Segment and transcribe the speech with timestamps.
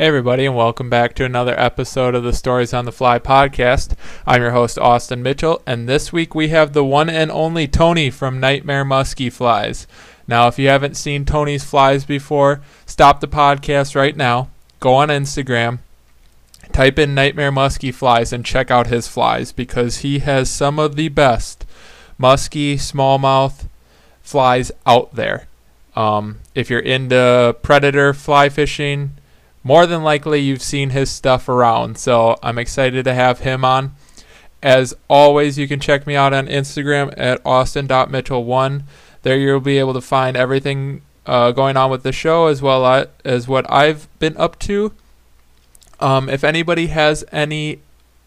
[0.00, 3.92] Hey, everybody, and welcome back to another episode of the Stories on the Fly podcast.
[4.26, 8.08] I'm your host, Austin Mitchell, and this week we have the one and only Tony
[8.08, 9.86] from Nightmare Muskie Flies.
[10.26, 14.48] Now, if you haven't seen Tony's flies before, stop the podcast right now,
[14.80, 15.80] go on Instagram,
[16.72, 20.96] type in Nightmare Muskie Flies, and check out his flies because he has some of
[20.96, 21.66] the best
[22.16, 23.68] musky smallmouth
[24.22, 25.46] flies out there.
[25.94, 29.18] Um, if you're into predator fly fishing,
[29.62, 31.98] more than likely you've seen his stuff around.
[31.98, 33.94] So I'm excited to have him on.
[34.62, 38.82] As always, you can check me out on Instagram at austin.mitchell1.
[39.22, 43.06] There you'll be able to find everything uh, going on with the show as well
[43.24, 44.92] as what I've been up to.
[45.98, 47.80] Um, if anybody has any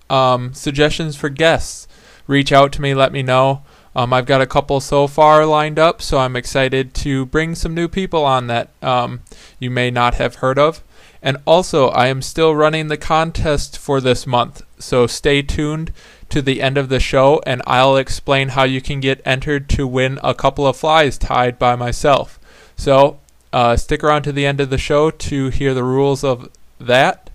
[0.10, 1.88] um, suggestions for guests,
[2.28, 3.64] reach out to me, let me know.
[3.96, 7.76] Um, I've got a couple so far lined up, so I'm excited to bring some
[7.76, 9.22] new people on that um,
[9.60, 10.84] you may not have heard of.
[11.24, 15.94] And also, I am still running the contest for this month, so stay tuned
[16.28, 19.88] to the end of the show and I'll explain how you can get entered to
[19.88, 22.40] win a couple of flies tied by myself.
[22.76, 23.20] So,
[23.54, 27.30] uh, stick around to the end of the show to hear the rules of that.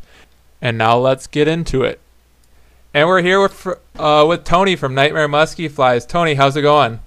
[0.60, 1.98] And now let's get into it.
[2.92, 3.66] And we're here with
[3.98, 6.04] uh, with Tony from Nightmare Muskie Flies.
[6.04, 7.00] Tony, how's it going?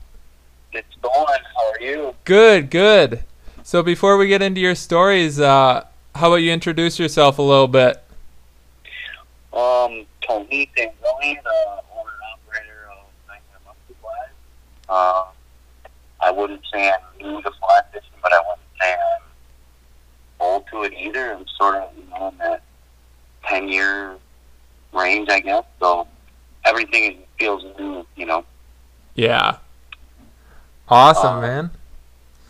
[0.72, 1.14] It's going.
[1.56, 2.16] How are you?
[2.24, 3.24] Good, good.
[3.64, 7.68] So before we get into your stories, uh, how about you introduce yourself a little
[7.68, 8.04] bit?
[9.54, 10.92] Um, Tony the owner
[11.28, 14.30] and operator of Nightmare Flies.
[14.88, 15.24] Uh,
[16.22, 19.22] I wouldn't say I'm new to fly fishing, but I wouldn't say I'm
[20.40, 21.34] old to it either.
[21.34, 22.62] I'm sort of you know, in that
[23.48, 24.16] 10 year
[24.94, 25.64] range, I guess.
[25.80, 26.08] So
[26.66, 28.46] everything feels new, you know.
[29.16, 29.58] Yeah.
[30.88, 31.72] Awesome, Um, man.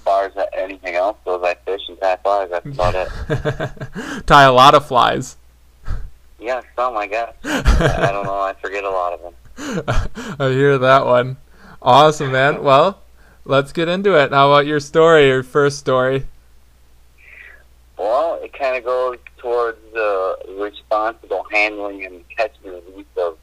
[0.02, 2.50] As far as anything else goes, I fish and tie flies.
[2.50, 4.26] That's about it.
[4.26, 5.38] Tie a lot of flies.
[6.40, 7.36] Yeah, some, I guess.
[7.44, 8.40] I don't know.
[8.40, 10.36] I forget a lot of them.
[10.40, 11.38] I hear that one.
[11.84, 12.64] Awesome, man.
[12.64, 13.00] Well,
[13.46, 14.32] let's get into it.
[14.32, 16.26] How about your story, your first story?
[18.00, 23.38] Well, it kind of goes towards the responsible handling and catching and release of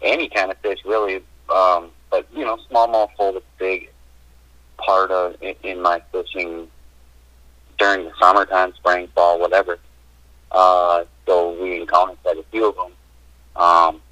[0.00, 1.24] any kind of fish, really.
[1.52, 3.91] Um, but you know, smallmouth hold a big
[4.76, 6.68] part of in, in my fishing
[7.78, 9.78] during the summertime, spring, fall, whatever.
[10.50, 12.92] Uh, so we encountered quite a few of them.
[13.56, 14.02] Um,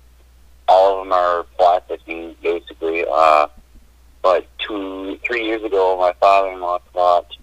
[0.68, 3.04] all of them are fly fishing, basically.
[3.10, 3.48] Uh,
[4.22, 7.36] but two, three years ago, my father-in-law caught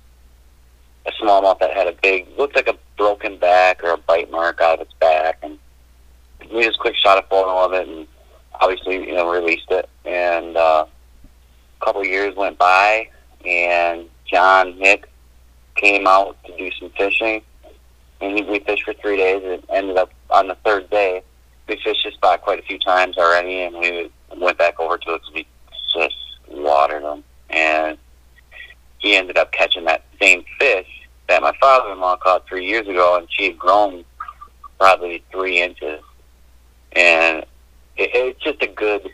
[1.06, 4.62] a smallmouth that had a big, looked like a broken back or a bite mark
[4.62, 5.58] out of its back, and
[6.54, 8.08] we just quick shot a photo of it, and
[8.60, 9.90] obviously, you know, released it.
[10.06, 10.86] And uh,
[11.80, 13.10] couple years went by,
[13.46, 15.10] and John Hick
[15.76, 17.42] came out to do some fishing,
[18.22, 21.22] and he, we fished for three days, and ended up on the third day.
[21.68, 25.14] We fished this spot quite a few times already, and we went back over to
[25.14, 25.48] it because we
[25.94, 26.16] just
[26.50, 27.98] watered them, and
[29.00, 30.88] he ended up catching that same fish
[31.28, 34.04] that my father-in-law caught three years ago, and she had grown
[34.80, 36.02] probably three inches.
[36.94, 37.40] And
[37.98, 39.12] it, it's just a good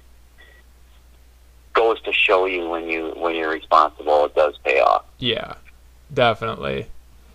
[1.74, 5.06] goes to show you when you when you're responsible, it does pay off.
[5.20, 5.56] Yeah,
[6.14, 6.88] definitely.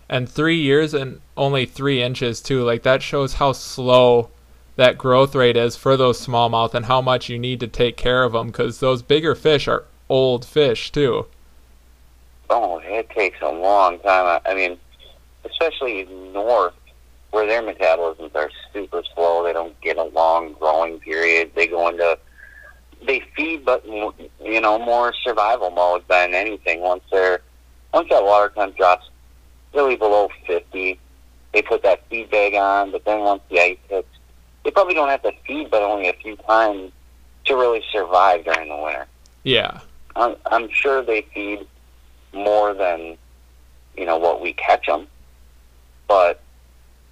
[0.07, 2.63] And three years and only three inches too.
[2.63, 4.29] Like that shows how slow
[4.75, 8.23] that growth rate is for those smallmouth and how much you need to take care
[8.23, 11.27] of them because those bigger fish are old fish too.
[12.49, 14.41] Oh, it takes a long time.
[14.45, 14.77] I I mean,
[15.45, 16.73] especially north,
[17.31, 19.43] where their metabolisms are super slow.
[19.43, 21.51] They don't get a long growing period.
[21.55, 22.17] They go into
[23.05, 26.81] they feed, but you know, more survival mode than anything.
[26.81, 27.41] Once they're
[27.93, 29.09] once that water temp drops
[29.73, 30.99] really below fifty,
[31.53, 32.91] they put that feed bag on.
[32.91, 34.07] But then once the ice hits,
[34.63, 36.91] they probably don't have to feed, but only a few times
[37.45, 39.05] to really survive during the winter.
[39.43, 39.79] Yeah.
[40.15, 41.65] I'm, I'm sure they feed
[42.33, 43.17] more than
[43.95, 45.07] you know what we catch them,
[46.07, 46.41] but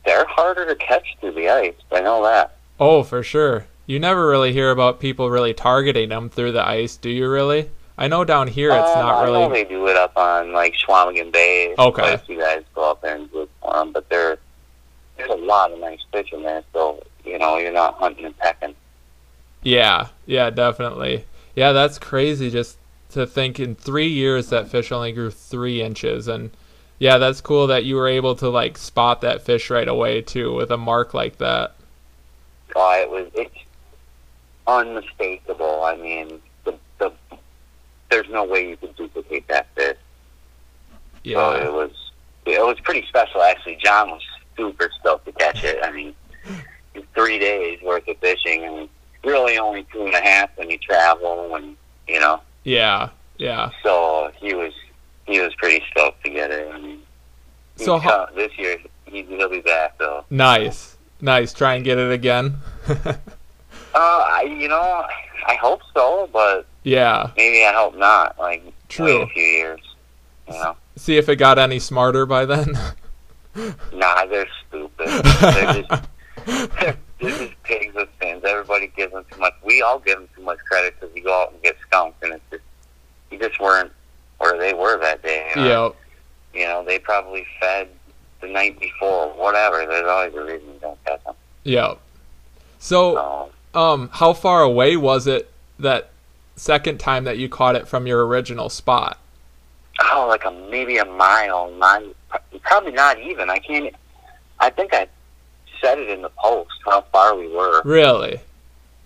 [0.05, 1.73] they're harder to catch through the ice.
[1.91, 2.57] I know that.
[2.79, 3.65] Oh, for sure.
[3.87, 7.69] You never really hear about people really targeting them through the ice, do you really?
[7.97, 9.63] I know down here it's Um, not I know really.
[9.63, 11.73] they do it up on like Schwamigan Bay.
[11.79, 12.13] Okay.
[12.13, 14.37] A guys go up there and look for them, but there,
[15.17, 16.63] there's a lot of nice fish in there.
[16.73, 18.75] So you know you're not hunting and pecking.
[19.63, 21.25] Yeah, yeah, definitely.
[21.55, 22.77] Yeah, that's crazy just
[23.11, 26.27] to think in three years that fish only grew three inches.
[26.27, 26.51] And
[26.99, 30.53] yeah, that's cool that you were able to like spot that fish right away too
[30.53, 31.73] with a mark like that.
[32.75, 33.55] Oh, it was it's
[34.67, 35.83] unmistakable.
[35.83, 37.11] I mean, the the
[38.09, 39.97] there's no way you could duplicate that fish.
[39.97, 41.69] So it Yeah.
[41.69, 41.91] was
[42.45, 43.77] it was pretty special actually.
[43.83, 44.21] John was
[44.55, 45.79] super stoked to catch it.
[45.83, 46.15] I mean,
[47.13, 48.89] three days worth of fishing, and
[49.23, 51.75] really only two and a half when you travel, and
[52.07, 52.41] you know.
[52.63, 53.71] Yeah, yeah.
[53.83, 54.73] So he was
[55.25, 56.71] he was pretty stoked to get it.
[56.73, 57.01] I mean,
[57.75, 60.25] So how- this year he, he'll be back though.
[60.29, 61.53] Nice, nice.
[61.53, 62.57] Try and get it again.
[63.93, 65.05] Uh, I you know
[65.45, 67.31] I hope so, but yeah.
[67.37, 68.37] maybe I hope not.
[68.37, 69.05] Like True.
[69.05, 69.79] wait a few years.
[70.47, 72.73] You know, See if it got any smarter by then.
[73.93, 75.07] nah, they're stupid.
[75.07, 76.03] they're just
[76.45, 78.43] they're just pigs with fins.
[78.45, 79.53] Everybody gives them too much.
[79.63, 82.33] We all give them too much credit because you go out and get skunked, and
[82.33, 82.63] it's just
[83.31, 83.91] you just weren't
[84.37, 85.51] where they were that day.
[85.55, 85.85] You know?
[85.85, 85.95] yep.
[86.53, 87.89] You know, they probably fed
[88.41, 89.85] the night before, whatever.
[89.85, 91.35] There's always a reason you don't catch them.
[91.63, 91.99] Yep.
[92.79, 96.09] So, So, um, how far away was it that
[96.55, 99.19] second time that you caught it from your original spot?
[99.99, 102.03] oh, like a maybe a mile, not
[102.61, 103.49] probably not even.
[103.49, 103.93] I can't.
[104.59, 105.07] I think I
[105.81, 107.81] said it in the post how far we were.
[107.83, 108.39] Really?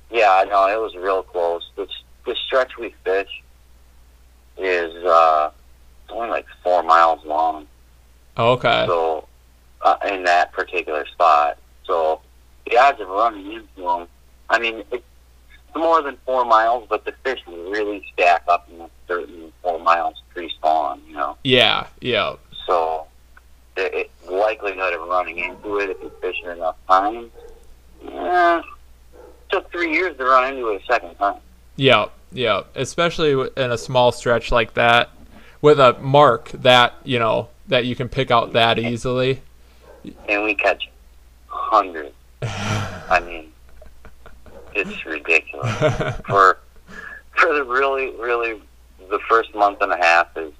[0.09, 1.69] Yeah, I know it was real close.
[1.75, 1.87] The
[2.25, 3.43] the stretch we fished
[4.57, 5.51] is uh
[6.09, 7.67] only like four miles long.
[8.37, 8.85] Okay.
[8.87, 9.27] So
[9.81, 12.21] uh, in that particular spot, so
[12.69, 14.07] the odds of running into them,
[14.51, 15.03] I mean, it's
[15.75, 20.21] more than four miles, but the fish really stack up in a certain four miles
[20.33, 21.37] pre-spawn, you know.
[21.43, 21.87] Yeah.
[22.01, 22.39] Yep.
[22.67, 23.07] So
[23.75, 27.31] the it, likelihood of running into it if you fish it enough times,
[28.03, 28.61] yeah,
[29.49, 31.39] took three years to run into it a second time.
[31.77, 35.09] Yeah, yeah, Especially in a small stretch like that,
[35.61, 39.41] with a mark that you know that you can pick out that easily.
[40.27, 40.89] and we catch
[41.47, 42.13] hundreds.
[42.41, 43.50] I mean,
[44.75, 45.75] it's ridiculous.
[46.27, 46.57] For
[47.37, 48.61] for the really, really,
[49.09, 50.51] the first month and a half is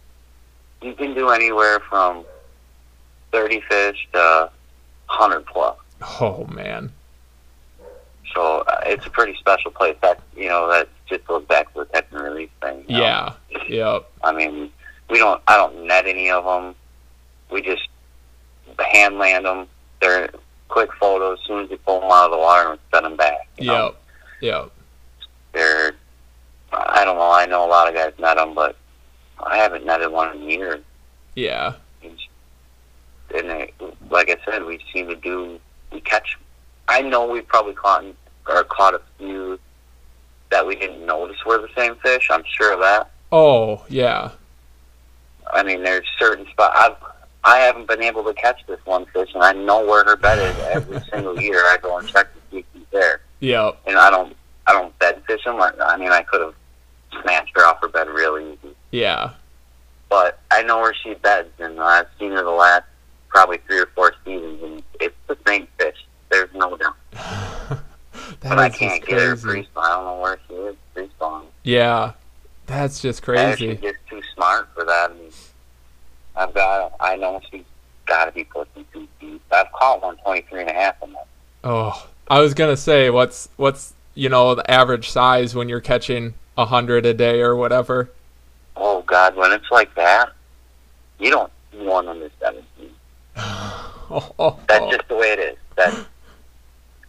[0.81, 2.25] you can do anywhere from
[3.31, 4.50] thirty fish to
[5.08, 5.78] hundred plus.
[6.19, 6.92] oh man.
[8.34, 9.98] So uh, it's a pretty special place.
[10.02, 12.86] That you know that just goes back to the catch and release thing.
[12.88, 13.04] you know?
[13.04, 13.34] Yeah.
[13.68, 14.10] Yep.
[14.24, 14.72] I mean,
[15.10, 15.42] we don't.
[15.48, 16.74] I don't net any of them.
[17.52, 17.88] We just
[18.80, 19.68] hand land them.
[20.02, 20.30] They're
[20.69, 21.40] quick photos.
[21.42, 23.48] As soon as you pull them out of the water and send them back.
[23.57, 23.96] you know?
[24.42, 24.72] Yep.
[25.54, 25.94] They're.
[26.74, 27.32] I don't know.
[27.32, 28.76] I know a lot of guys net them, but
[29.40, 30.82] I haven't netted one in years.
[31.36, 31.74] Yeah.
[32.04, 33.74] And they,
[34.10, 35.60] like I said, we seem to do.
[35.92, 36.38] We catch.
[36.88, 38.04] I know we probably caught
[38.48, 39.60] or caught a few
[40.50, 42.28] that we didn't notice were the same fish.
[42.30, 43.10] I'm sure of that.
[43.32, 44.32] Oh yeah.
[45.54, 46.76] I mean, there's certain spots.
[46.78, 46.98] I've
[47.44, 50.38] I haven't been able to catch this one fish, and I know where her bed
[50.40, 51.60] is every single year.
[51.60, 53.80] I go and check to see if she's there, Yep.
[53.88, 54.36] and I don't
[54.68, 55.62] I don't bed fish them.
[55.62, 56.54] I I mean, I could have
[57.22, 59.32] snatched her off her bed really easy, Yeah.
[60.10, 62.84] but I know where she beds, and I've seen her the last
[63.28, 65.98] probably three or four seasons, and it's the same fish.
[66.30, 66.96] There's no doubt.
[68.42, 69.84] That But I can't get her free spawn.
[69.86, 71.46] I don't know where she is free spawn.
[71.64, 72.14] Yeah.
[72.66, 73.76] That's just And crazy.
[73.76, 75.16] gets too smart for that.
[75.16, 75.32] Mean,
[76.36, 76.94] I've got.
[77.00, 77.64] I know she's
[78.06, 79.42] got to be pushing two feet.
[79.52, 81.28] I've caught one twenty three and a half in that.
[81.64, 86.33] Oh, I was gonna say what's what's you know the average size when you're catching
[86.57, 88.10] a hundred a day or whatever.
[88.78, 90.31] Oh God, when it's like that,
[91.19, 92.92] you don't want one under seventeen.
[93.36, 95.57] Oh, oh, That's just the way it is.
[95.75, 96.06] That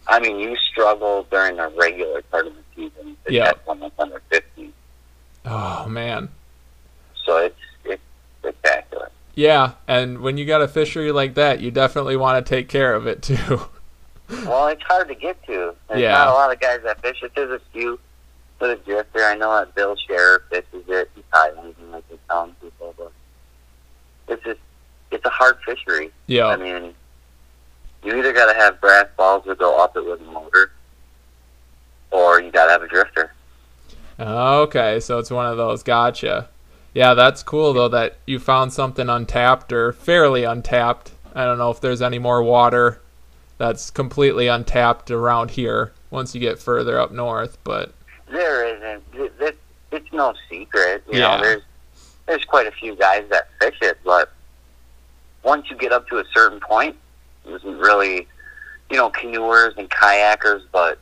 [0.07, 3.45] I mean, you struggle during the regular part of the season to Yeah.
[3.45, 4.73] catch one that's under fifteen.
[5.45, 6.27] Oh, man.
[7.25, 8.01] So it's it's
[8.41, 9.09] spectacular.
[9.35, 12.93] Yeah, and when you got a fishery like that, you definitely want to take care
[12.93, 13.69] of it too.
[14.29, 15.75] Well, it's hard to get to.
[15.87, 16.11] There's Yeah.
[16.13, 17.31] not a lot of guys that fish it.
[17.35, 17.99] There's a few
[18.59, 19.23] for the drifter.
[19.23, 21.09] I know that Bill Sheriff fishes it.
[21.15, 23.11] He's Highlands and like he's telling people, but
[24.27, 24.59] it's just
[25.11, 26.11] it's a hard fishery.
[26.27, 26.47] Yeah.
[26.47, 26.95] I mean,
[28.03, 30.71] you either got to have brass balls that go up it with a motor,
[32.11, 33.33] or you got to have a drifter.
[34.19, 35.83] Okay, so it's one of those.
[35.83, 36.49] Gotcha.
[36.93, 41.11] Yeah, that's cool though that you found something untapped or fairly untapped.
[41.35, 43.01] I don't know if there's any more water
[43.63, 47.93] that's completely untapped around here once you get further up north, but
[48.29, 49.03] There isn't.
[49.13, 49.57] It, it,
[49.93, 51.01] it's no secret.
[51.09, 51.37] You Yeah.
[51.37, 51.61] know, there's
[52.25, 54.33] there's quite a few guys that fish it, but
[55.43, 56.97] once you get up to a certain point,
[57.45, 58.27] it isn't really,
[58.89, 60.99] you know, canoers and kayakers, but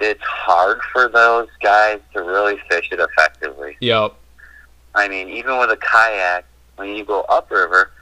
[0.00, 3.76] it's hard for those guys to really fish it effectively.
[3.80, 4.14] yep.
[4.96, 6.44] I mean, even with a kayak,
[6.74, 7.92] when you go upriver,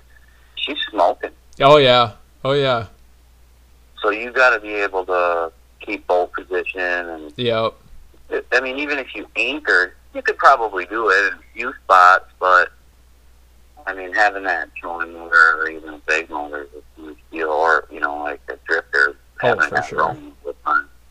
[0.55, 1.31] she's smoking.
[1.61, 2.13] Oh yeah.
[2.43, 2.87] Oh yeah.
[4.03, 7.75] So you got to be able to keep boat position, and Yep.
[8.53, 12.27] I mean, even if you anchored, you could probably do it in a few spots,
[12.41, 12.73] but
[13.87, 17.51] I mean, having that trolling motor or even a big motor is a huge deal,
[17.51, 18.87] or you know, like a drift
[19.43, 20.17] Oh, having for sure.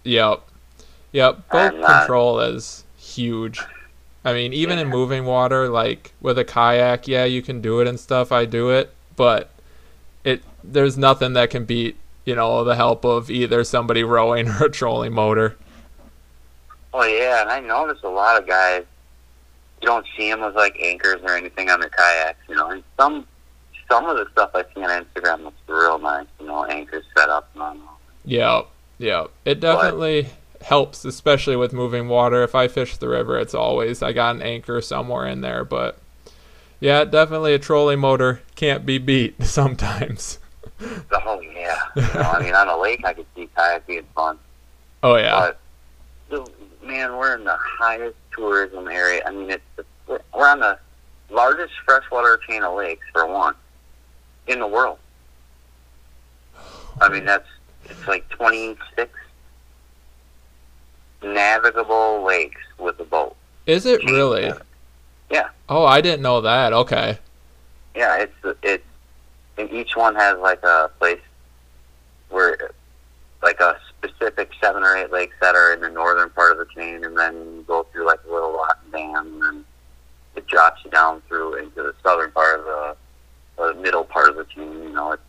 [0.04, 0.42] Yep.
[1.12, 1.50] Yep.
[1.50, 3.62] Boat not- uh, control is huge.
[4.24, 7.88] I mean, even in moving water, like with a kayak, yeah, you can do it
[7.88, 8.32] and stuff.
[8.32, 9.52] I do it, but
[10.24, 14.66] it there's nothing that can beat you know the help of either somebody rowing or
[14.66, 15.56] a trolling motor.
[16.94, 18.84] Oh yeah, and I notice a lot of guys.
[19.82, 22.70] You don't see them with like anchors or anything on their kayaks, you know.
[22.70, 23.28] And some
[23.90, 27.30] some of the stuff I see on Instagram looks real nice, you know, anchors set
[27.30, 28.00] up and all.
[28.26, 28.68] Yep.
[28.98, 29.32] Yep.
[29.44, 30.30] It definitely
[30.62, 32.44] helps, especially with moving water.
[32.44, 36.00] If I fish the river, it's always I got an anchor somewhere in there, but
[36.80, 40.40] yeah, definitely a trolling motor can't be beat sometimes.
[41.12, 44.38] Oh yeah, you know, I mean, on a lake I could see kayak being fun,
[45.04, 45.32] Oh yeah.
[45.40, 45.60] but
[46.30, 46.50] the,
[46.86, 49.22] man, we're in the highest tourism area.
[49.26, 50.78] I mean, it's the, we're we're on the
[51.30, 53.56] largest freshwater chain of lakes for one
[54.48, 55.00] in the world.
[57.02, 57.48] I mean, that's
[57.86, 59.12] it's like twenty six
[61.24, 63.36] navigable lakes with a boat.
[63.66, 64.52] Is it really?
[65.30, 65.50] Yeah.
[65.68, 66.72] Oh, I didn't know that.
[66.74, 67.18] Okay.
[67.96, 68.84] Yeah, it's it's
[69.58, 71.20] and each one has like a place
[72.30, 72.72] where
[73.44, 76.66] like a specific seven or eight lakes that are in the northern part of the
[76.74, 79.66] chain, and then you go through like a little rock dam, and then
[80.36, 82.96] it drops you down through into the southern part of the
[83.58, 84.72] or the middle part of the chain.
[84.84, 85.22] You know, it's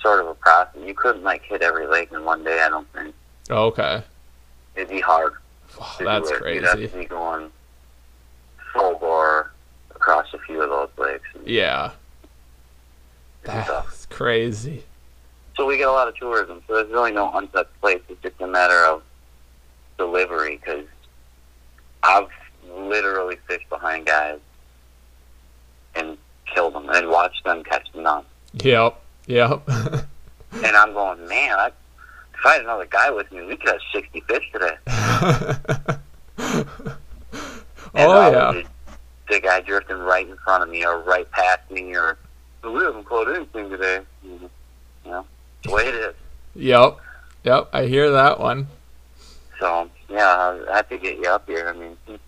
[0.00, 0.80] sort of a process.
[0.84, 2.60] You couldn't like hit every lake in one day.
[2.62, 3.14] I don't think
[3.50, 4.02] oh, Okay.
[4.76, 5.34] it'd be hard.
[5.98, 6.54] To that's do it.
[6.54, 6.88] You'd have crazy.
[6.92, 7.50] to be going
[8.74, 9.50] full bore
[9.94, 11.24] across a few of those lakes.
[11.46, 11.92] Yeah.
[13.44, 13.86] And stuff.
[13.86, 14.84] That's crazy.
[15.56, 16.62] So we get a lot of tourism.
[16.66, 18.00] So there's really no untouched place.
[18.08, 19.02] It's just a matter of
[19.98, 20.56] delivery.
[20.56, 20.86] Because
[22.02, 22.28] I've
[22.70, 24.38] literally fished behind guys
[25.94, 26.16] and
[26.52, 28.24] killed them and watched them catch them none.
[28.54, 29.00] Yep.
[29.26, 29.68] Yep.
[30.54, 33.80] And I'm going, man, I, if I had another guy with me, we could have
[33.90, 34.76] 60 fish today.
[37.94, 38.52] Oh yeah.
[38.52, 42.16] The, the guy drifting right in front of me or right past me or
[42.70, 44.00] we haven't caught anything today.
[44.22, 44.50] You
[45.04, 45.26] know,
[45.64, 46.14] the way it is.
[46.54, 46.98] Yep.
[47.44, 47.68] Yep.
[47.72, 48.68] I hear that one.
[49.58, 51.68] So yeah, I have to get you up here.
[51.68, 52.18] I mean, you,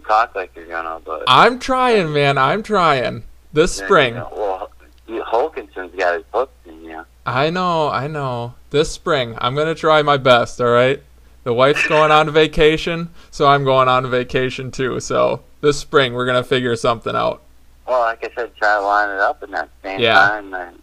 [0.00, 2.38] talk like you're gonna, but I'm trying, man.
[2.38, 3.24] I'm trying.
[3.52, 4.14] This then, spring.
[4.14, 4.70] you know, well,
[5.06, 7.04] you- Hulkinson's got his hooks in you.
[7.26, 8.54] I know, I know.
[8.70, 10.60] This spring, I'm gonna try my best.
[10.60, 11.02] All right.
[11.44, 15.00] The wife's going on vacation, so I'm going on vacation too.
[15.00, 17.42] So this spring, we're gonna figure something out.
[17.88, 20.14] Well, like I said, try to line it up in that same Yeah.
[20.14, 20.52] time.
[20.52, 20.78] And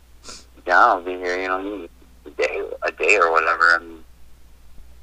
[0.66, 1.40] John will be here.
[1.40, 1.88] You know,
[2.26, 3.80] a day, a day or whatever.
[3.80, 4.04] Mean,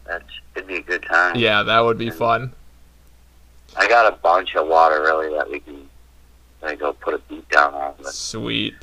[0.04, 0.25] that's
[0.56, 1.37] it'd be a good time.
[1.37, 2.52] Yeah, that would be fun.
[3.76, 5.88] I got a bunch of water really that we can
[6.61, 7.94] like, go put a beat down on.
[8.02, 8.75] But Sweet.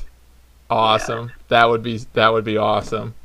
[0.70, 1.32] Awesome.
[1.50, 3.16] That would be that would be awesome.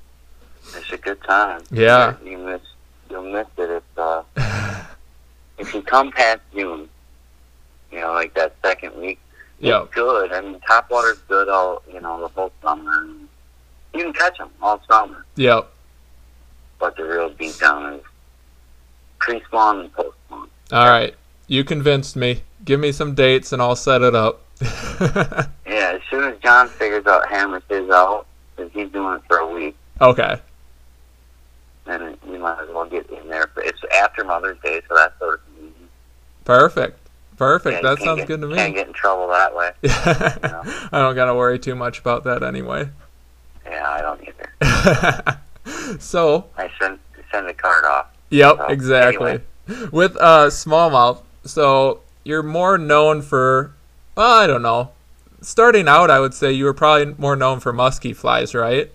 [0.74, 1.62] it's a good time.
[1.70, 2.16] Yeah.
[2.24, 2.62] You miss
[3.10, 4.22] you'll miss it if uh,
[5.58, 6.88] if you come past June.
[7.92, 9.20] You know, like that second week.
[9.64, 10.32] It's good.
[10.32, 13.06] I mean, top water's good all you know the whole summer.
[13.94, 15.70] You can catch them all summer, Yep.
[16.80, 18.02] but the real beat down is
[19.18, 20.48] pre-spawn and post-spawn.
[20.72, 21.14] All right.
[21.46, 22.42] You convinced me.
[22.64, 24.40] Give me some dates and I'll set it up.
[25.66, 29.38] Yeah, as soon as John figures out hammers his out, because he's doing it for
[29.38, 30.38] a week, okay.
[31.84, 33.50] then we might as well get in there.
[33.54, 35.90] But it's after Mother's Day, so that's sort of convenient.
[36.44, 36.98] Perfect.
[37.36, 37.82] Perfect.
[37.82, 38.54] Yeah, that sounds get- good to me.
[38.56, 39.72] Can't get in trouble that way.
[39.84, 42.88] I don't gotta worry too much about that anyway.
[43.66, 45.98] Yeah, I don't either.
[46.00, 46.98] so, I send
[47.32, 48.06] send the card off.
[48.30, 49.40] yep, So, exactly.
[49.90, 53.72] With uh smallmouth, so you're more known for
[54.16, 54.90] well, I don't know.
[55.40, 58.90] Starting out, I would say you were probably more known for musky flies, right?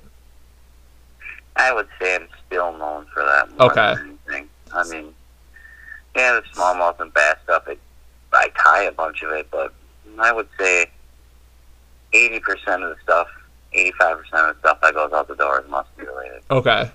[1.55, 3.95] I would say I'm still known for that more Okay.
[3.95, 4.49] than anything.
[4.73, 5.13] I mean,
[6.15, 7.79] yeah, the smallmouth and bass stuff, it,
[8.33, 9.73] I tie a bunch of it, but
[10.17, 10.87] I would say
[12.13, 12.39] 80%
[12.83, 13.27] of the stuff,
[13.75, 16.41] 85% of the stuff that goes out the door is musky related.
[16.49, 16.91] Okay.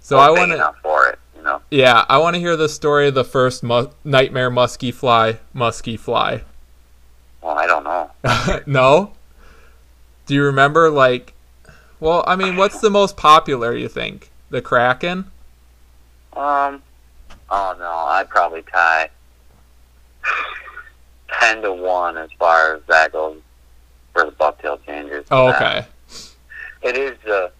[0.00, 1.62] So Or I want to for it, you know.
[1.70, 5.96] Yeah, I want to hear the story of the first mu- nightmare musky fly, musky
[5.96, 6.42] fly.
[7.40, 8.10] Well, I don't know.
[8.66, 9.12] no?
[10.26, 11.34] Do you remember like
[12.02, 14.32] well, I mean, what's the most popular you think?
[14.50, 15.30] The Kraken?
[16.32, 16.82] Um,
[17.48, 19.08] oh no, I'd probably tie
[21.42, 23.38] 10 to 1 as far as that goes
[24.12, 25.26] for the bucktail changers.
[25.30, 25.86] Oh, okay.
[26.82, 27.50] it is the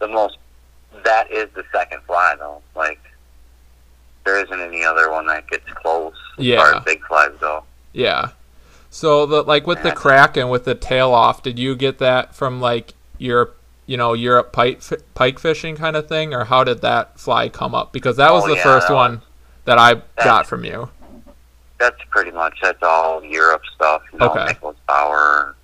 [0.00, 0.38] the most.
[1.04, 2.60] That is the second fly though.
[2.74, 3.00] Like
[4.24, 6.56] there isn't any other one that gets close as Yeah.
[6.58, 7.64] far as big flies go.
[7.92, 8.30] Yeah.
[8.90, 9.94] So the like with the Yeah.
[9.94, 13.50] Kraken with the tail off, did you get that from like your
[13.86, 14.80] you know, Europe pike
[15.14, 17.92] pike fishing kind of thing, or how did that fly come up?
[17.92, 19.20] Because that was Oh, the yeah, first that one
[19.66, 20.88] that I that- got from you.
[21.84, 24.00] That's pretty much that's all Europe stuff.
[24.10, 24.46] You know, Okay.
[24.46, 25.54] Nicholas Bauer,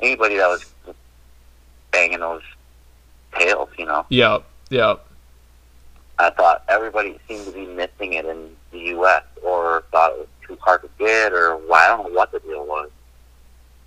[0.00, 0.64] anybody that was
[1.90, 2.40] banging those
[3.38, 3.68] tails.
[3.78, 5.06] You know, Yep, yep,
[6.18, 9.24] I thought everybody seemed to be missing it in the U.S.
[9.42, 12.40] or thought it was too hard to get, or well, I don't know what the
[12.40, 12.88] deal was.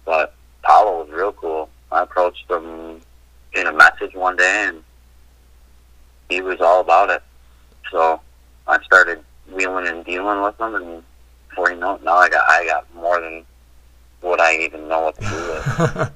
[0.06, 1.68] But Paulo was real cool.
[1.92, 3.02] I approached him
[3.54, 4.84] in a message one day, and
[6.30, 7.24] he was all about it.
[7.92, 8.22] So
[8.68, 11.04] I started wheeling and dealing with him, and
[11.56, 13.46] before you know it, now I got I got more than
[14.22, 16.10] what I even know what to do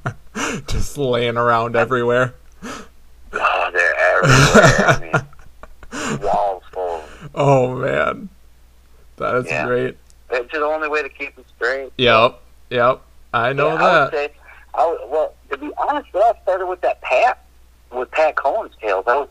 [0.44, 0.66] with.
[0.68, 2.34] just laying around everywhere.
[3.32, 4.88] Oh, they're everywhere.
[4.88, 5.00] I
[6.12, 7.04] mean, walls full.
[7.36, 8.28] Oh man,
[9.18, 9.66] that is Yeah.
[9.66, 9.98] great.
[10.32, 11.92] It's the only way to keep them straight.
[11.98, 13.02] Yep, yep,
[13.34, 14.12] I know yeah, I that.
[14.12, 14.30] say,
[14.76, 17.44] I would, well, to be honest, I started with that Pat,
[17.92, 19.06] with Pat Cohen's tails.
[19.08, 19.30] I was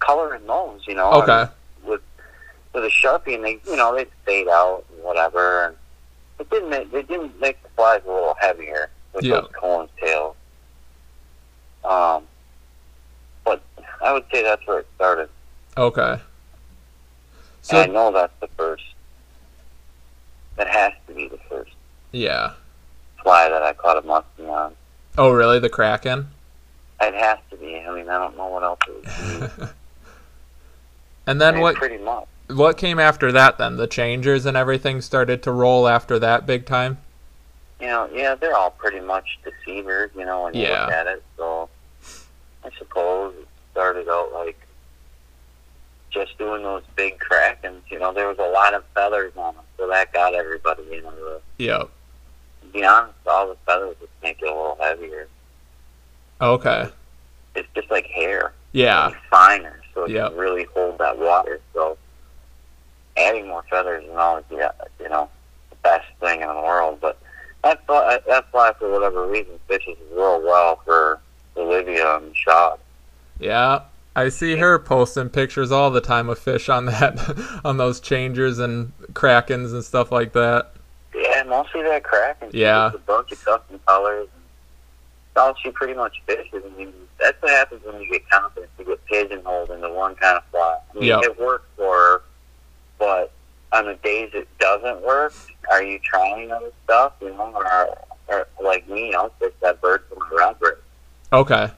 [0.00, 1.12] coloring those, you know.
[1.22, 1.46] Okay,
[1.84, 2.00] With
[2.72, 5.66] with a sharpie, and they, you know, they fade out whatever.
[5.66, 5.76] And
[6.40, 9.40] it didn't make, they didn't make the flies a little heavier with Yeah.
[9.40, 10.34] those Cohen's tails.
[11.84, 12.24] Um,
[13.44, 13.62] but
[14.02, 15.28] I would say that's where it started.
[15.76, 16.18] okay.
[17.70, 18.84] and I know that's the first.
[20.56, 21.72] That has to be the first
[22.12, 22.52] yeah.
[23.22, 24.74] fly that I caught a muskie on.
[25.18, 25.58] Oh really?
[25.58, 26.28] The Kraken?
[27.00, 27.80] It has to be.
[27.80, 29.64] I mean, I don't know what else it would be.
[31.26, 31.74] and then I mean, what?
[31.74, 32.26] Pretty much.
[32.48, 33.58] What came after that?
[33.58, 36.98] Then the changers and everything started to roll after that big time.
[37.80, 40.84] You know, yeah, they're all pretty much deceivers, you know, when you Yeah.
[40.84, 41.22] look at it.
[41.36, 41.68] So,
[42.64, 44.58] I suppose it started out like
[46.10, 49.64] just doing those big Krakens, You know, there was a lot of feathers on them,
[49.76, 50.82] so that got everybody.
[50.84, 51.78] You know, yeah.
[51.78, 55.26] to be honest, all the feathers just make it a little heavier.
[56.40, 56.88] Okay.
[57.56, 58.52] It's just like hair.
[58.72, 59.08] Yeah.
[59.08, 60.30] It's finer, so it Yep.
[60.30, 61.60] can really hold that water.
[61.72, 61.96] So,
[63.16, 65.28] adding more feathers and all is always, yeah, you know,
[65.70, 66.98] the best thing in the world.
[67.00, 67.18] But
[67.62, 71.20] that's why, that's why, for whatever reason, fishes real well for
[71.56, 72.78] Olivia and Shad.
[73.38, 73.82] Yeah.
[74.16, 78.58] I see her posting pictures all the time of fish on that, on those changers
[78.60, 80.70] and krakens and stuff like that.
[81.14, 82.04] Yeah, mostly that
[82.52, 82.92] she Yeah.
[82.94, 84.28] a bunch of custom colors.
[85.34, 86.62] That's all she pretty much fishes.
[86.64, 88.70] I mean, that's what happens when you get confident.
[88.78, 90.78] You get pigeonholed into one kind of fly.
[90.90, 91.22] I mean, Yep.
[91.24, 92.22] it works for her,
[92.98, 93.32] but
[93.72, 95.34] on the days it doesn't work,
[95.70, 97.12] are you trying other stuff?
[97.20, 100.74] You know, or, or like me, I'll fish that bird for my rod break.
[101.32, 101.70] Okay.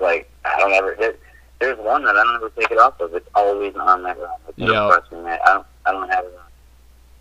[0.00, 0.96] Like I don't ever.
[0.98, 1.14] There,
[1.60, 3.14] there's one that I don't ever take it off of.
[3.14, 4.36] It's always on that rod.
[4.48, 4.92] It's no Yep.
[5.00, 5.66] question that I don't.
[5.86, 6.24] I don't have.
[6.24, 6.34] It.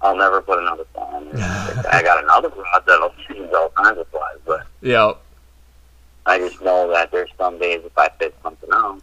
[0.01, 1.85] I'll never put another fly on there.
[1.93, 5.17] I got another rod that'll use all kinds of flies, but Yep.
[6.25, 9.01] I just know that there's some days if I fit something out,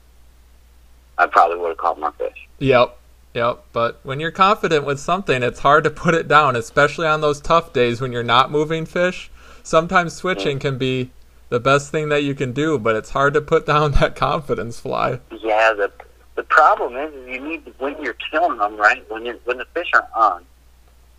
[1.17, 2.49] I probably would have caught more fish.
[2.59, 2.99] Yep.
[3.35, 3.65] Yep.
[3.73, 7.41] But when you're confident with something, it's hard to put it down, especially on those
[7.41, 9.31] tough days when you're not moving fish.
[9.63, 11.11] Sometimes switching can be
[11.49, 14.81] the best thing that you can do, but it's hard to put down that confidence
[14.81, 15.21] fly.
[15.31, 15.93] Yeah, the
[16.37, 19.09] the problem is, is you need to, when you're killing them, right?
[19.11, 20.45] When you when the fish are on,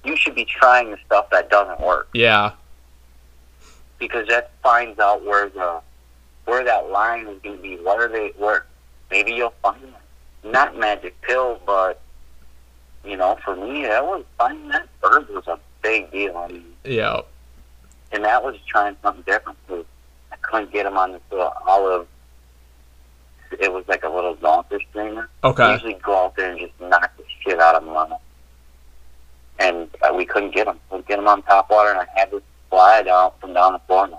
[0.03, 2.53] you should be trying the stuff that doesn't work Yeah.
[3.99, 5.79] because that finds out where the
[6.45, 7.75] where that line is going to be.
[7.77, 8.29] What are they?
[8.37, 8.65] Where
[9.11, 9.77] maybe you'll find
[10.43, 12.00] not magic pill, but
[13.05, 16.37] you know, for me, that was finding that bird was a big deal.
[16.37, 17.27] I mean, Yep.
[18.11, 19.85] and that was trying something different too.
[20.31, 22.07] I couldn't get him on this little olive.
[23.59, 25.29] It was like a little donker streamer.
[25.43, 25.73] Okay.
[25.73, 28.17] Usually go out there and just knock the shit out of on it.
[29.59, 30.79] And uh, we couldn't get him.
[30.89, 33.79] Couldn't get him on top water, and I had to fly down from down the
[33.87, 34.17] Florida.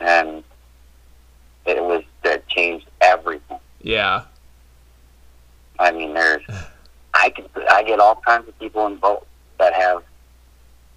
[0.00, 0.42] And
[1.64, 3.58] it was that changed everything.
[3.80, 4.24] Yeah.
[5.78, 6.42] I mean, there's
[7.14, 9.26] I can I get all kinds of people in boats
[9.58, 10.02] that have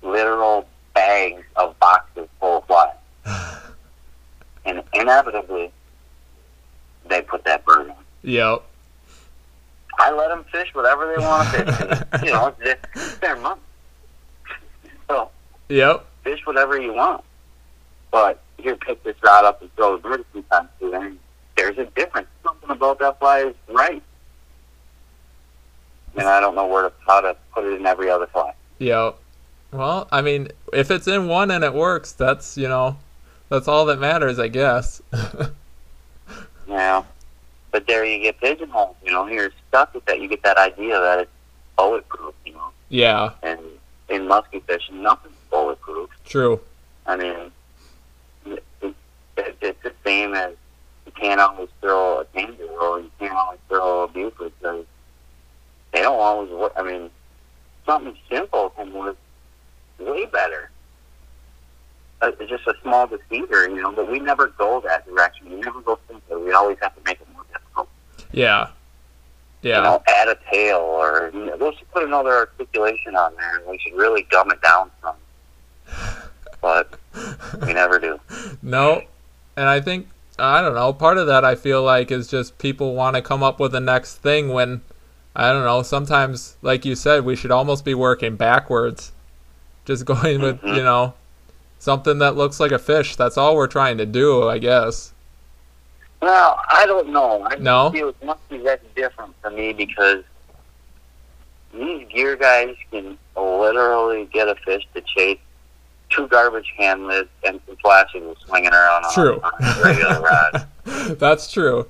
[0.01, 2.95] literal bags of boxes full of flies,
[4.65, 5.71] and inevitably
[7.07, 7.97] they put that bird on.
[8.23, 8.63] Yep.
[9.97, 12.03] I let them fish whatever they want to fish.
[12.23, 13.61] you know, it's their, money.
[15.07, 15.29] So
[15.69, 16.05] Yep.
[16.23, 17.23] fish whatever you want,
[18.11, 21.19] but here, pick this rod up and throw the bird a few times and
[21.55, 22.27] There's a difference.
[22.43, 24.01] Something about that fly is right.
[26.17, 28.53] And I don't know where to how to put it in every other fly.
[28.79, 29.11] Yeah.
[29.71, 32.97] Well, I mean, if it's in one and it works, that's, you know,
[33.49, 35.01] that's all that matters, I guess.
[36.67, 37.03] Yeah.
[37.71, 38.95] But there you get pigeonholed.
[39.03, 40.21] You know, you're stuck with that.
[40.21, 41.31] You get that idea that it's
[41.77, 42.33] bulletproof.
[42.45, 43.31] You know, yeah.
[43.43, 43.59] and
[44.09, 46.09] in musky fishing, nothing's bulletproof.
[46.25, 46.61] True.
[47.05, 47.51] I mean,
[48.45, 48.95] it, it,
[49.61, 50.53] it's the same as
[51.05, 54.84] you can't always throw a danger or you can't always throw a buford they
[56.05, 56.73] don't always work.
[56.75, 57.09] I mean,
[57.85, 59.17] something simple can work
[59.99, 60.69] way better.
[62.21, 65.49] Uh, it's just a small deceiver, you know, but we never go that direction.
[65.49, 66.41] We never go simple.
[66.41, 67.89] We always have to make it more difficult.
[68.31, 68.69] Yeah.
[69.63, 69.77] Yeah.
[69.77, 73.57] You know, add a tail or, you know, we should put another articulation on there
[73.57, 75.15] and we should really dumb it down some.
[76.61, 76.99] But
[77.65, 78.19] we never do.
[78.61, 79.03] No.
[79.57, 82.93] And I think I don't know, part of that I feel like is just people
[82.93, 84.81] want to come up with the next thing when
[85.35, 89.11] I don't know, sometimes like you said, we should almost be working backwards.
[89.85, 90.77] Just going with, Mhm.
[90.77, 91.13] you know,
[91.79, 93.15] something that looks like a fish.
[93.15, 95.11] That's all we're trying to do, I guess.
[96.21, 97.45] Well, I don't know.
[97.45, 97.91] I No?
[97.93, 100.23] it must be that different for me because
[101.73, 105.39] these gear guys can literally get a fish to chase
[106.09, 109.41] two garbage can lids and some flashes swinging around on, True.
[109.43, 110.67] on a regular rod
[111.19, 111.87] That's true.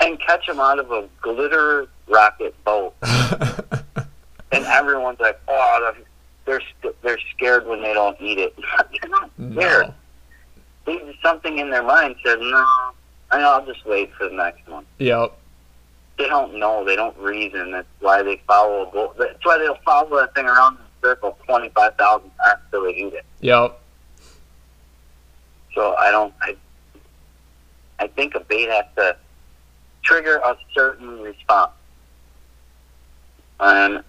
[0.00, 2.94] and catch them out of a glitter rocket boat.
[4.52, 5.92] And everyone's like, oh,
[6.46, 6.62] they're
[7.02, 8.54] they're, scared when they don't eat it.
[9.02, 9.86] they're not scared.
[9.88, 9.94] no.
[10.86, 12.64] They- Something in their mind says, no,
[13.32, 14.86] I'll just wait for the next one.
[14.98, 15.36] Yep.
[16.16, 16.84] they don't know.
[16.84, 17.72] They don't reason.
[17.72, 19.14] That's why they follow a bull.
[19.18, 22.84] That's why they'll follow that thing around in a circle twenty five thousand times till
[22.84, 23.24] they eat it.
[23.40, 23.80] Yep.
[25.74, 26.32] So I don't.
[26.40, 26.56] I
[27.98, 29.16] I think a bait has to
[30.04, 31.72] trigger a certain response,
[33.60, 34.02] and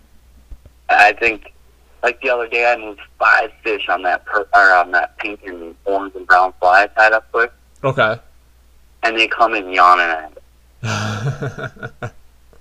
[0.89, 1.53] I think
[2.03, 5.41] like the other day I moved five fish on that per, or on that pink
[5.45, 7.51] and orange and brown fly I tied up quick,
[7.83, 8.17] Okay.
[9.03, 10.43] and they come in yawning at it.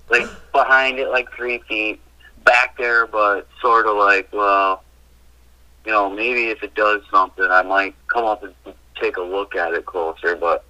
[0.09, 2.01] like behind it like three feet
[2.43, 4.83] back there but sort of like well
[5.85, 8.53] you know maybe if it does something i might come up and
[8.99, 10.63] take a look at it closer but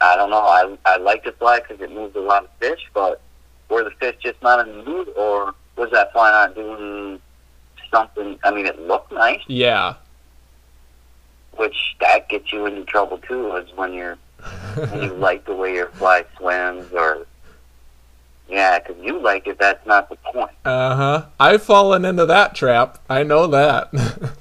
[0.00, 2.88] i don't know i i like the fly because it moves a lot of fish
[2.94, 3.20] but
[3.68, 7.20] were the fish just not in the mood or was that fly not doing
[7.90, 9.94] something i mean it looked nice yeah.
[11.56, 14.18] which that gets you into trouble too is when you're
[14.76, 17.26] and you like the way your fly swims or
[18.48, 21.26] yeah because you like it that's not the point Uh huh.
[21.40, 22.98] I've fallen into that trap.
[23.08, 23.90] I know that.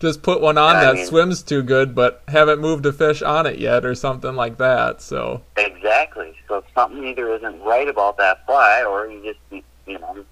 [0.00, 2.92] Just put one on Yeah, I that mean- swims too good, but haven't moved a
[2.92, 5.02] fish on it yet, or something like that.
[5.02, 10.24] So exactly so something either isn't right about that fly or you just you know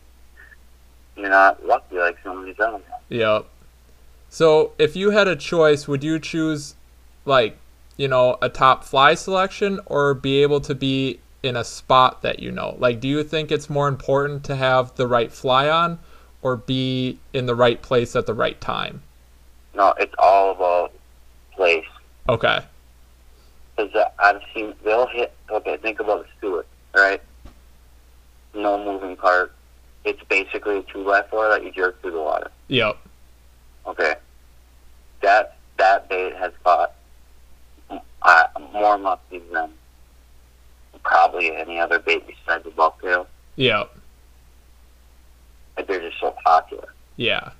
[1.17, 3.47] you're not lucky like some of these other guys Yep.
[4.29, 6.75] So if you had a choice, would you choose
[7.25, 7.57] like,
[7.97, 12.41] you know, a top fly selection or be able to be in a spot that
[12.41, 12.77] you know?
[12.79, 15.99] Like do you think it's more important to have the right fly on
[16.43, 19.03] or be in the right place at the right time?
[19.77, 20.93] No it's all about
[21.55, 21.85] place
[22.29, 22.59] Okay.
[23.77, 27.23] because I've seen they'll hit okay think about the Suick right
[28.55, 29.53] no moving part
[30.05, 32.97] it's basically a two by four that you jerk through the water Yep.
[33.87, 34.15] Okay.
[35.23, 36.95] That that bait has caught
[37.91, 39.71] uh, more muskies than
[41.05, 43.27] probably any other bait besides the bucktail.
[43.55, 43.95] Yep.
[45.77, 46.89] But they're just so popular.
[47.17, 47.51] Yeah.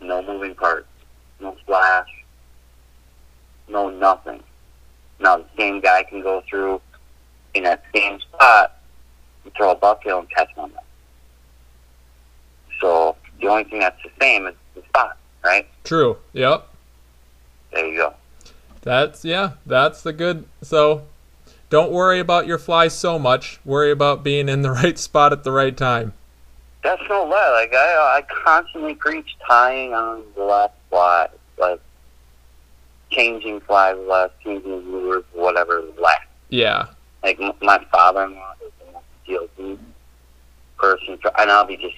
[0.00, 0.88] No moving parts,
[1.40, 2.08] no splash,
[3.68, 4.42] no nothing.
[5.20, 6.80] Now the same guy can go through
[7.54, 8.78] in that same spot
[9.44, 10.72] and throw a bucktail and catch one.
[12.80, 15.68] So the only thing that's the same is the spot, right?
[15.84, 16.18] True.
[16.32, 16.68] Yep.
[17.72, 18.14] There you go.
[18.82, 20.46] That's yeah, that's the good.
[20.62, 21.02] So
[21.70, 23.60] don't worry about your fly so much.
[23.64, 26.14] Worry about being in the right spot at the right time.
[26.82, 27.50] That's no lie.
[27.50, 31.80] Like I, uh, I constantly preach tying on the last fly, like
[33.10, 36.26] changing flies last, changing lures, whatever last.
[36.50, 36.86] Yeah.
[37.22, 39.78] Like m- my father-in-law is a GLP
[40.78, 41.96] person, so- and I'll be just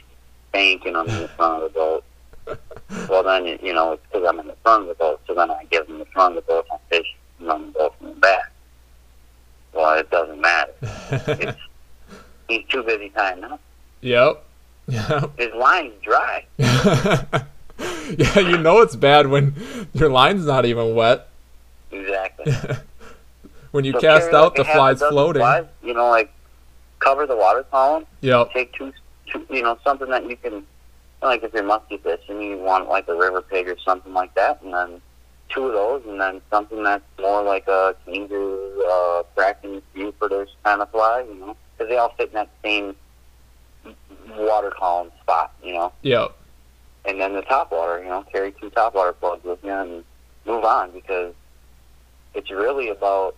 [0.49, 2.05] spanking them in the front of the boat.
[3.09, 5.51] Well, then you- know it's because I'm in the front of the boat, so then
[5.51, 7.07] I give them the front of the boat and I fish
[7.49, 8.51] on the boat from the back.
[9.73, 10.73] Well, it doesn't matter.
[11.41, 11.59] It's
[12.49, 13.61] he's too busy tying up.
[14.01, 14.45] yep.
[14.89, 15.33] Yep.
[15.39, 16.45] His line's dry.
[18.19, 19.55] yeah, you know it's bad when
[19.93, 21.29] your line's not even wet.
[21.91, 22.53] Exactly.
[23.73, 25.41] when you So cast carry, out like, the flies floating.
[25.41, 26.33] flies, you know, like
[26.99, 28.07] cover the water column.
[28.21, 28.53] Yep.
[28.53, 28.93] Take two,
[29.27, 30.65] two, you know, something that you can,
[31.23, 34.61] like if you're musky fishing, you want like a river pig or something like that,
[34.63, 35.01] and then
[35.49, 40.81] two of those, and then something that's more like a kangaroo, uh, Kraken Buford kind
[40.81, 42.95] of fly, you know, because they all fit in that same
[44.37, 45.93] water column spot, you know.
[46.03, 46.37] Yep.
[47.05, 50.05] And then the top water, you know, carry two top water plugs with you and
[50.45, 51.35] move on because
[52.35, 53.37] it's really about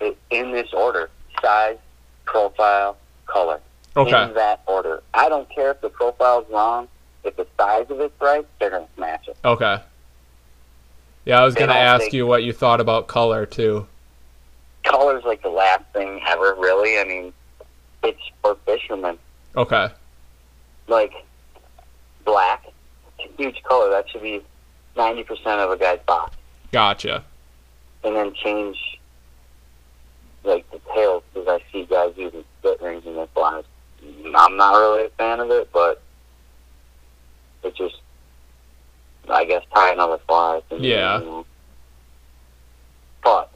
[0.00, 1.78] i- in this order: size,
[2.24, 3.60] profile, color.
[3.96, 4.22] Okay.
[4.22, 5.02] In that order.
[5.12, 6.88] I don't care if the profile's wrong.
[7.24, 9.36] If the size of it's right, they're gonna smash it.
[9.44, 9.80] Okay.
[11.24, 13.86] Yeah, I was They gonna ask think- you what you thought about color too.
[14.84, 16.98] Color's like the last thing ever, really.
[16.98, 17.32] I mean,
[18.02, 19.18] it's for fishermen.
[19.56, 19.88] Okay.
[20.88, 21.12] Like
[22.24, 22.64] black,
[23.42, 23.90] huge color.
[23.90, 24.42] That should be
[24.96, 26.36] ninety percent of a guy's box.
[26.70, 27.24] Gotcha.
[28.04, 28.76] and then change
[30.44, 33.64] like the tails because I see guys using split rings in their flies.
[34.34, 36.02] I'm not really a fan of it, but
[37.62, 37.96] it just
[39.28, 40.62] I guess tie another fly.
[40.70, 41.20] Yeah.
[41.20, 41.46] you know.
[43.22, 43.50] But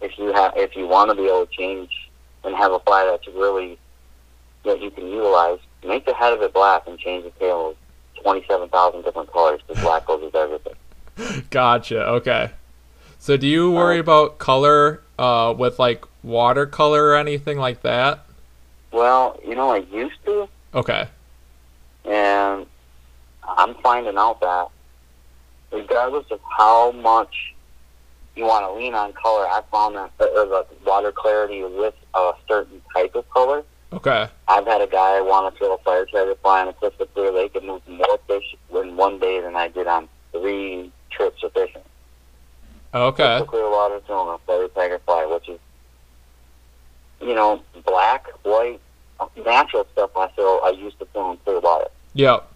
[0.00, 1.90] if you have if you want to be able to change
[2.44, 3.78] and have a fly that's really
[4.64, 7.74] that you can utilize, make the head of it black and change the tail
[8.22, 10.74] twenty seven thousand different colors because black goes with everything.
[11.50, 12.06] Gotcha.
[12.06, 12.50] Okay.
[13.18, 18.24] So do you worry Uh, about color uh, with like watercolor or anything like that?
[18.90, 20.48] Well, you know I used to.
[20.74, 21.08] Okay.
[22.04, 22.66] And
[23.46, 24.68] I'm finding out that
[25.70, 27.54] regardless of how much
[28.34, 32.32] you want to lean on color, I found that uh, the water clarity with a
[32.48, 33.62] certain type of color.
[33.92, 34.28] Okay.
[34.48, 37.30] I've had a guy want to throw a fire tiger fly on a crystal clear
[37.30, 41.52] lake and move more fish in one day than I did on three trips of
[41.52, 41.82] fishing.
[42.94, 43.22] Okay.
[43.22, 45.60] Crystal clear water throwing a fire tiger fly, which is,
[47.20, 48.80] you know, black, white,
[49.44, 50.58] natural stuff I throw.
[50.60, 51.88] I used to throw in clear water.
[52.14, 52.48] Yep.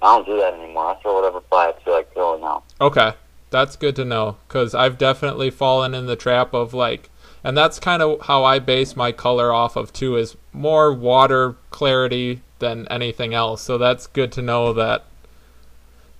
[0.00, 0.86] I don't do that anymore.
[0.86, 2.62] I throw whatever fly I feel like throwing now.
[2.80, 3.12] Okay.
[3.50, 7.10] That's good to know because I've definitely fallen in the trap of like,
[7.44, 11.56] and that's kind of how I base my color off of too is more water
[11.70, 13.62] clarity than anything else.
[13.62, 15.04] So that's good to know that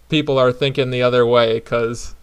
[0.08, 2.14] people are thinking the other way because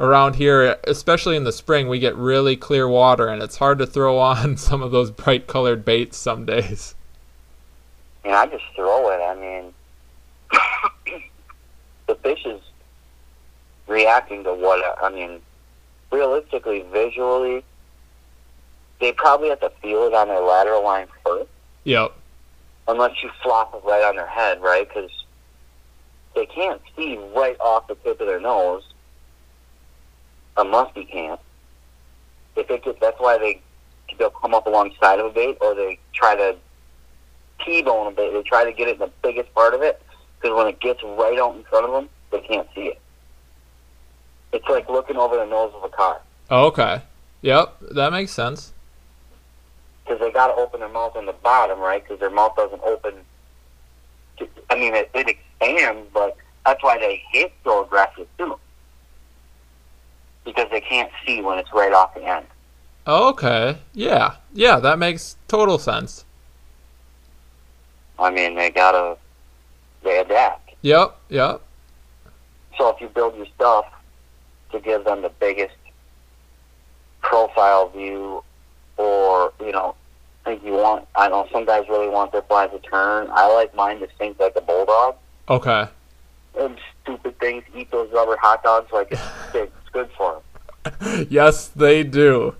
[0.00, 3.86] around here, especially in the spring, we get really clear water and it's hard to
[3.86, 6.94] throw on some of those bright colored baits some days.
[8.24, 9.22] And I just throw it.
[9.22, 9.72] I mean,
[12.06, 12.60] the fish is
[13.86, 15.40] reacting to what I mean.
[16.10, 17.64] Realistically, visually,
[19.00, 21.50] they probably have to feel it on their lateral line first,
[21.84, 22.12] Yep.
[22.88, 24.86] unless you flop it right on their head, right?
[24.88, 25.10] Because
[26.34, 28.82] they can't see right off the tip of their nose.
[30.56, 31.40] A muskie can't.
[32.56, 33.60] If it gets, that's why they
[34.18, 36.56] they'll come up alongside of a bait, or they try to
[37.64, 38.32] T-bone a bait.
[38.32, 40.00] They try to get it in the biggest part of it,
[40.40, 43.00] because when it gets right out in front of them, they can't see it.
[44.52, 47.02] It's like looking over the nose of a car, Okay.
[47.42, 47.76] Yep.
[47.92, 48.72] That makes sense.
[50.04, 52.02] Because they got to open their mouth on the bottom, right?
[52.02, 53.14] Because their mouth doesn't open.
[54.38, 56.36] To, I mean, it, it expands, but
[56.66, 58.58] that's why they hit so aggressive too,
[60.44, 62.46] because they can't see when it's right off the end.
[63.06, 63.78] Okay.
[63.92, 64.36] Yeah.
[64.52, 64.80] Yeah.
[64.80, 66.24] That makes total sense.
[68.18, 69.18] I mean, they gotta
[70.02, 70.70] they adapt.
[70.82, 71.16] Yep.
[71.28, 71.62] Yep.
[72.78, 73.86] So if you build your stuff
[74.72, 75.76] to give them the biggest
[77.20, 78.42] profile view,
[78.96, 79.94] or you know,
[80.44, 83.28] think you want, I don't know, some guys really want their flies to turn.
[83.32, 85.16] I like mine to sink like a bulldog.
[85.48, 85.86] Okay.
[86.58, 89.22] And stupid things eat those rubber hot dogs like it's,
[89.54, 90.40] it's good for
[90.84, 91.26] them.
[91.30, 92.54] yes, they do.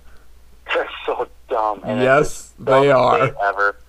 [0.74, 1.82] They're so dumb.
[1.84, 3.34] And Yes, the they are.
[3.42, 3.76] Ever.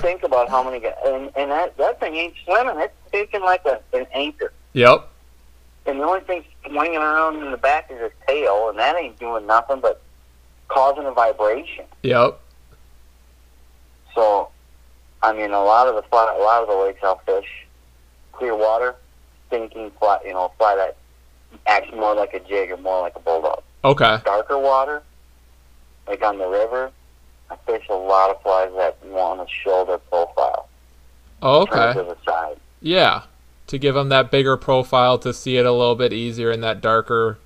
[0.00, 2.78] Think about how many guys, and, and that that thing ain't swimming.
[2.78, 4.52] It's taking like a, an anchor.
[4.74, 5.08] yep.
[5.86, 9.18] And the only thing swinging around in the back is his tail, and that ain't
[9.18, 10.00] doing nothing but
[10.72, 11.84] causing a vibration.
[12.02, 12.38] Yep.
[14.14, 14.48] So,
[15.22, 17.48] I mean, a lot of the fly, a lot of the lakes I'll fish,
[18.32, 18.96] clear water,
[19.50, 20.96] thinking fly, you know, fly that
[21.66, 23.62] acts more like a jig or more like a bulldog.
[23.84, 24.18] Okay.
[24.24, 25.02] Darker water,
[26.06, 26.90] like on the river,
[27.50, 30.68] I fish a lot of flies that want show their profile.
[31.42, 31.98] Oh, Turn Okay.
[31.98, 32.58] to the side.
[32.80, 33.22] Yeah.
[33.68, 36.80] To give them that bigger profile to see it a little bit easier in that
[36.80, 37.38] darker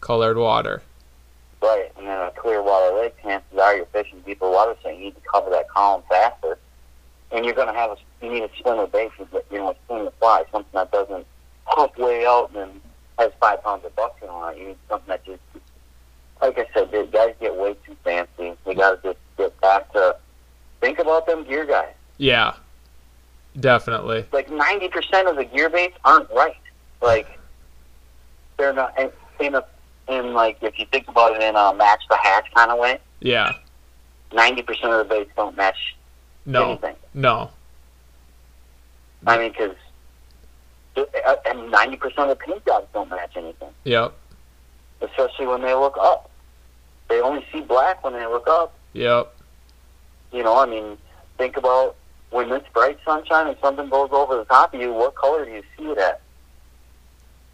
[0.00, 0.82] colored water.
[1.62, 4.98] Right, and then a clear water lake, chances are you're fishing deeper water, so you
[4.98, 6.58] need to cover that column faster.
[7.32, 10.04] And you're going to have a, you need a swimmer bait, for, you know, a
[10.04, 11.26] to fly, something that doesn't
[11.66, 12.80] pump way out and
[13.18, 14.58] has five pounds of buckshot on it.
[14.58, 15.42] You need something that just,
[16.40, 18.54] like I said, the guys get way too fancy.
[18.64, 20.16] They got to just get back to,
[20.80, 21.92] think about them gear guys.
[22.16, 22.54] Yeah.
[23.58, 24.24] Definitely.
[24.32, 26.56] Like 90% of the gear baits aren't right.
[27.02, 27.38] Like,
[28.56, 29.64] they're not, in, in a,
[30.10, 32.98] in like, if you think about it in a match the hatch kind of way,
[33.20, 33.54] Yeah.
[34.32, 35.96] 90% of the baits don't match
[36.46, 36.70] No.
[36.70, 36.96] anything.
[37.14, 37.50] No.
[39.26, 39.76] I mean, because
[40.96, 44.12] uh, and 90% of the paint jobs don't match anything, Yep.
[45.02, 46.26] especially when they look up.
[47.08, 48.72] they only see black when they look up.
[48.92, 49.34] Yep.
[50.32, 50.96] You know, I mean,
[51.38, 51.96] think about
[52.30, 54.92] when it's bright sunshine and something goes over the top of you.
[54.92, 56.20] What color do you see it at?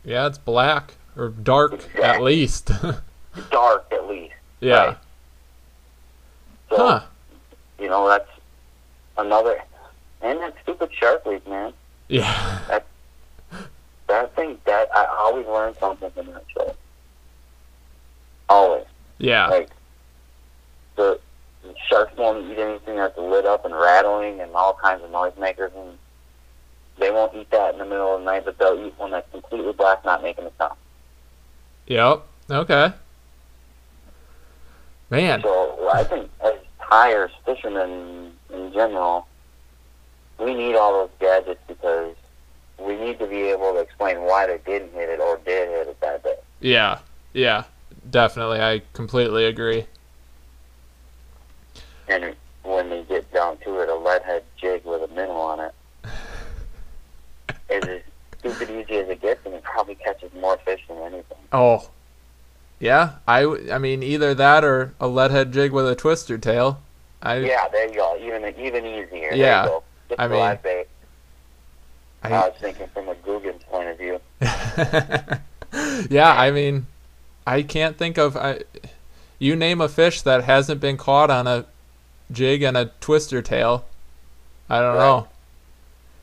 [0.05, 2.71] Yeah, it's black or dark at least.
[3.51, 4.33] Dark, at least.
[4.61, 4.77] yeah.
[4.85, 4.97] Right.
[6.71, 7.01] So, Huh.
[7.79, 8.31] you know, that's
[9.19, 9.61] another.
[10.23, 11.73] And that stupid shark week, man.
[12.09, 12.83] Yeah.
[14.09, 16.75] That thing, that I always learn something from that show.
[18.49, 18.85] Always.
[19.19, 19.49] Yeah.
[19.49, 19.69] Like
[20.97, 21.19] the,
[21.63, 25.73] the sharks won't eat anything that's lit up and rattling and all kinds of noisemakers,
[25.77, 25.99] and
[26.99, 29.31] they won't eat that in the middle of the night, but they'll eat one that's
[29.31, 30.77] completely black, not making a sound.
[31.87, 32.23] Yep.
[32.51, 32.93] Okay.
[35.11, 35.43] Man.
[35.43, 36.55] So I think as
[36.89, 39.27] tyers fishermen in general,
[40.39, 42.15] we need all those gadgets because
[42.79, 45.89] we need to be able to explain why they didn't hit it or did hit
[45.89, 46.37] it that day.
[46.61, 46.99] Yeah.
[47.33, 47.65] Yeah.
[48.11, 48.61] Definitely.
[48.61, 49.87] I completely agree.
[52.09, 55.61] And when they get down to it, a lead head jig with a minnow on
[55.61, 55.75] it
[57.71, 58.03] is
[58.51, 61.39] stupid easy as it gets, and it probably catches more fish than anything.
[61.53, 61.89] Oh.
[62.79, 63.13] Yeah.
[63.27, 66.81] I, I mean, either that or a lead head jig with a twister tail.
[67.23, 68.17] I, Yeah, there you go.
[68.21, 69.33] Even even easier.
[69.33, 69.73] Yeah, There
[70.11, 70.17] you go.
[70.19, 70.87] I mean- bait.
[72.23, 74.21] I, I, was thinking from a Guggen's point of view.
[76.11, 76.87] yeah, I mean,
[77.47, 78.37] I can't think of.
[78.37, 78.63] I,
[79.39, 81.67] you name a fish that hasn't been caught on a
[82.33, 83.85] jig and a twister tail.
[84.69, 85.05] I don't Right.
[85.05, 85.29] know.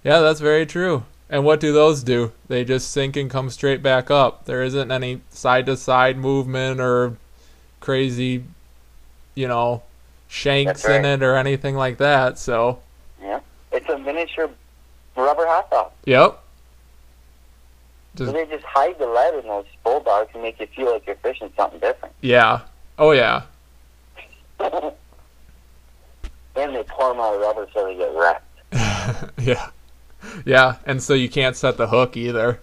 [0.04, 1.06] Yeah, that's very true.
[1.34, 2.32] And what do those do?
[2.48, 4.46] They just sink and come straight back up.
[4.46, 7.18] There isn't any side to side movement or
[7.80, 8.44] crazy,
[9.34, 9.82] you know,
[10.28, 12.38] shanks That's in it or anything like that.
[12.38, 12.82] So,
[13.20, 13.40] Yeah,
[13.72, 14.48] it's a miniature
[15.18, 15.92] rubber hot dog.
[16.06, 16.40] yep.
[18.16, 21.16] So they just hide the lead in those Bulldawgs and make you feel like you're
[21.16, 22.14] fishing something different.
[22.22, 22.62] yeah.
[23.00, 23.42] Oh yeah.
[24.60, 24.94] and
[26.56, 29.32] they pour them out of rubber so they get wrecked.
[29.40, 29.72] yeah.
[30.46, 32.60] Yeah, and so you can't set the hook either.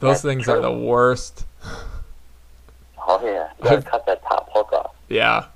[0.00, 1.44] Those That's things are the worst.
[3.06, 4.94] Oh yeah, you gotta I've- cut that top hook off.
[5.08, 5.46] Yeah.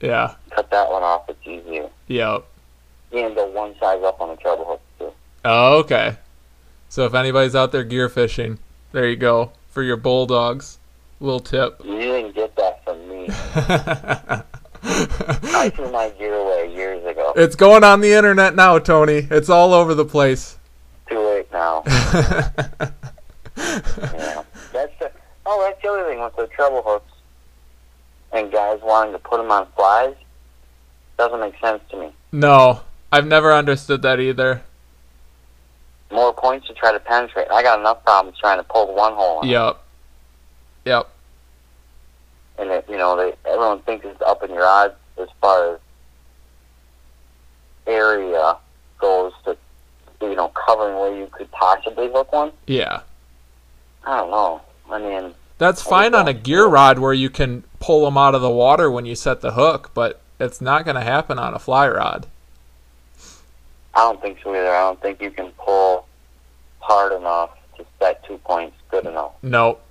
[0.00, 0.34] Yeah.
[0.50, 1.28] Cut that one off.
[1.28, 1.88] It's easier.
[2.08, 2.44] Yep.
[3.12, 5.12] And go one size up on the treble hook too.
[5.44, 6.16] Oh, okay.
[6.88, 8.58] So if anybody's out there gear fishing,
[8.92, 10.78] there you go for your Bulldawgs.
[11.20, 11.80] Little tip.
[11.84, 13.28] You didn't get that from me.
[15.20, 17.32] I threw my gear away years ago.
[17.36, 19.26] it's going on the internet now, Tony.
[19.30, 20.58] It's all over the place.
[21.08, 21.82] Too late now.
[23.56, 24.42] Yeah.
[24.72, 25.10] That's the
[25.46, 27.12] oh, that's the other thing with the treble hooks
[28.32, 30.16] and guys wanting to put them on flies.
[31.16, 32.12] Doesn't make sense to me.
[32.32, 32.80] no,
[33.12, 34.62] I've never understood that either.
[36.10, 37.46] More points to try to penetrate.
[37.50, 39.38] I got enough problems trying to pull one hole.
[39.38, 39.48] On.
[39.48, 39.80] Yep.
[40.84, 41.08] Yep.
[42.58, 45.80] And it, you know, they everyone thinks it's up in your odds as far as
[47.86, 48.56] area
[48.98, 49.56] goes to
[50.22, 52.52] you know covering where you could possibly hook one.
[52.66, 53.00] Yeah.
[54.06, 54.60] I don't know.
[54.90, 58.42] I mean, That's fine on a gear rod where you can pull them out of
[58.42, 61.58] the water when you set the hook, but it's not going to happen on a
[61.58, 62.26] fly rod.
[63.94, 64.68] I don't think so either.
[64.68, 66.06] I don't think you can pull
[66.80, 69.32] hard enough to set two points good enough.
[69.42, 69.82] Nope.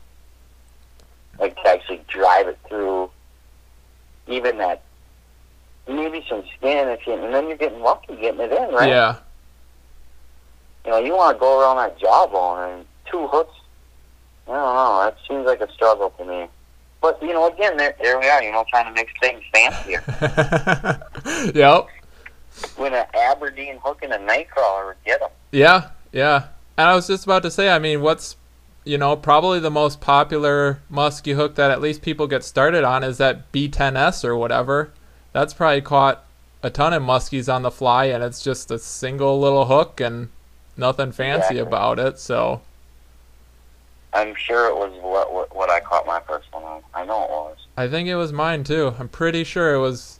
[1.39, 3.09] Like to actually drive it through
[4.27, 4.83] even that
[5.87, 8.89] maybe some skin if you and then you're getting lucky getting it in, right?
[8.89, 9.17] Yeah.
[10.85, 13.55] You know, you wanna go around that jawbone and two hooks
[14.47, 16.47] I don't know, that seems like a struggle to me.
[17.01, 20.03] But you know, again there there we are, you know, trying to make things fancier.
[21.53, 21.87] yep.
[22.77, 25.29] when an Aberdeen hook and a nightcrawler would get them.
[25.51, 25.89] Yeah.
[26.11, 26.47] Yeah.
[26.77, 28.35] And I was just about to say, I mean, what's
[28.85, 33.03] you know probably the most popular musky hook that at least people get started on
[33.03, 34.91] is that B10S or whatever.
[35.33, 36.23] That's probably caught
[36.61, 40.29] a ton of muskies on the fly, and it's just a single little hook and
[40.77, 41.59] nothing fancy Exactly.
[41.59, 42.19] about it.
[42.19, 42.61] So
[44.13, 46.81] I'm sure it was what, what what I caught my first one on.
[46.93, 47.57] I know it was.
[47.75, 48.93] I think it was mine too.
[48.99, 50.19] I'm pretty sure it was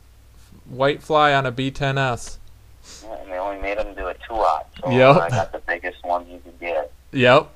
[0.68, 2.38] white fly on a B10S.
[3.04, 5.16] Yeah, and they only made them do a two aught, so Yep.
[5.16, 6.92] I got the biggest one you could get.
[7.12, 7.48] Yep.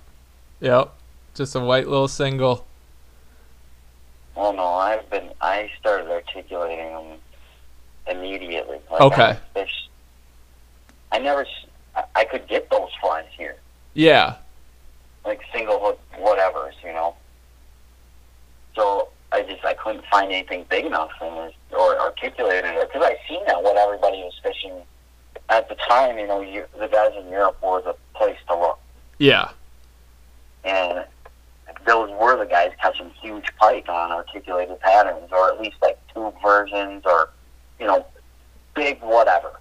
[0.61, 0.95] Yep.
[1.35, 2.65] Just a white little single.
[4.35, 5.31] Well, no, I've been.
[5.41, 7.19] I started articulating them
[8.09, 8.79] immediately.
[8.91, 9.37] Like Okay.
[9.57, 9.67] I,
[11.13, 11.47] I never.
[12.15, 13.57] I, could get those flies here,
[13.95, 14.37] Yeah.
[15.25, 17.17] like single hook, whatever's, you know.
[18.77, 23.17] So I just I couldn't find anything big enough and or articulated it because I
[23.29, 24.75] seen that what everybody was fishing
[25.49, 26.19] at the time.
[26.19, 28.79] You know, you, the guys in Europe were the place to look.
[29.19, 29.51] Yeah.
[30.65, 31.05] and
[31.87, 36.35] those were the guys catching huge pike on articulated patterns, or at least like tube
[36.43, 37.31] versions, or
[37.79, 38.07] you know,
[38.75, 39.59] big whatever.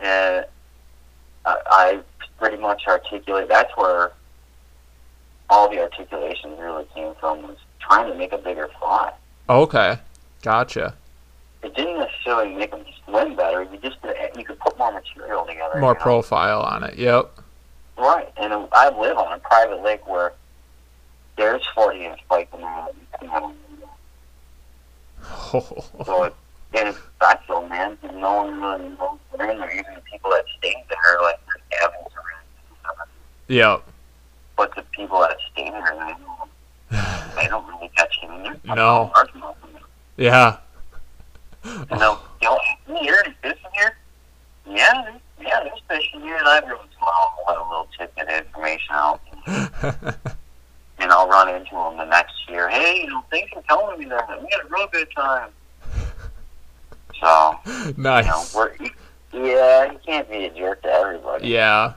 [0.00, 0.44] And
[1.44, 2.00] I, I
[2.38, 3.48] pretty much articulate.
[3.48, 4.12] That's where
[5.48, 9.12] all the articulation really came from was trying to make a bigger fly.
[9.48, 9.98] Okay.
[10.42, 10.94] Gotcha.
[11.62, 13.62] It didn't necessarily make them swim better.
[13.62, 13.96] You just
[14.36, 15.80] you could put more material together.
[15.80, 16.02] More you know?
[16.02, 16.96] profile on it.
[16.96, 17.40] Yep.
[17.98, 20.34] Right, and I live on a private lake where
[21.36, 22.94] there's 40 inch pike in that.
[26.04, 26.34] So it,
[26.74, 27.96] and it's special, man.
[28.14, 29.72] No one really knows they're in there.
[29.72, 33.08] Even the people that stay there, like there's cabins around.
[33.48, 33.82] yep.
[34.56, 38.76] But the people that stay there, they don't, they don't really catch in there.
[38.76, 39.12] No.
[40.16, 40.58] Yeah.
[41.64, 42.58] And they'll, they'll
[42.88, 43.96] me, "Are any fish in here?"
[44.66, 46.36] Yeah, yeah, there's fish in here.
[46.36, 49.20] And I every once in a while I'll let a little tidbit of information out.
[50.98, 52.68] and I'll run into them the next year.
[52.68, 54.28] Hey, you know, thanks for telling me that.
[54.40, 55.50] We had a real good time.
[57.20, 58.54] So, you know, nice.
[58.54, 58.72] we're
[59.32, 61.48] yeah, you can't be a jerk to everybody.
[61.48, 61.94] Yeah.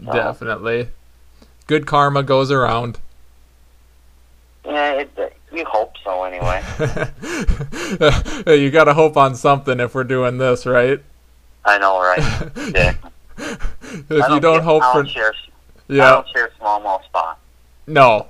[0.00, 0.12] No.
[0.12, 0.88] Definitely.
[1.66, 2.98] Good karma goes around.
[4.64, 6.62] Yeah, it, uh, it, we hope so anyway.
[8.60, 11.00] you gotta hope on something if we're doing this, right?
[11.64, 12.50] I know, right?
[12.74, 12.94] Yeah.
[13.38, 15.34] if I you don't get- hope I for don't share,
[15.90, 17.40] I don't share smallmouth spots.
[17.86, 18.26] no,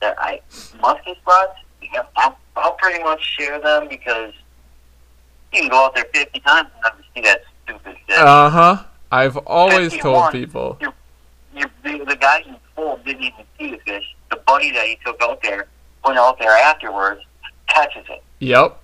[0.00, 0.40] That I
[0.80, 1.58] musky spots.
[2.16, 4.32] I'll, I'll pretty much share them because
[5.52, 8.18] you can go out there fifty times and never see that stupid shit.
[8.18, 8.84] uh huh.
[9.12, 10.78] I've always told people.
[10.80, 14.04] you, the, the guy who pulled didn't even see the fish.
[14.30, 15.66] The buddy that he took out there
[16.04, 17.20] went out there afterwards,
[17.66, 18.22] catches it.
[18.38, 18.80] Yep,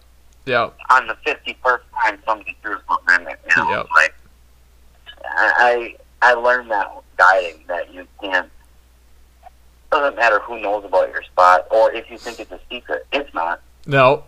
[0.47, 3.39] yep, On the 51st time somebody threw something in there.
[3.57, 3.87] You know, Yep.
[3.95, 4.15] like,
[5.25, 8.51] I, I learned that guiding that you can't,
[9.91, 13.07] doesn't matter who knows about your spot or if you think it's a secret.
[13.13, 13.61] It's not.
[13.87, 14.25] no.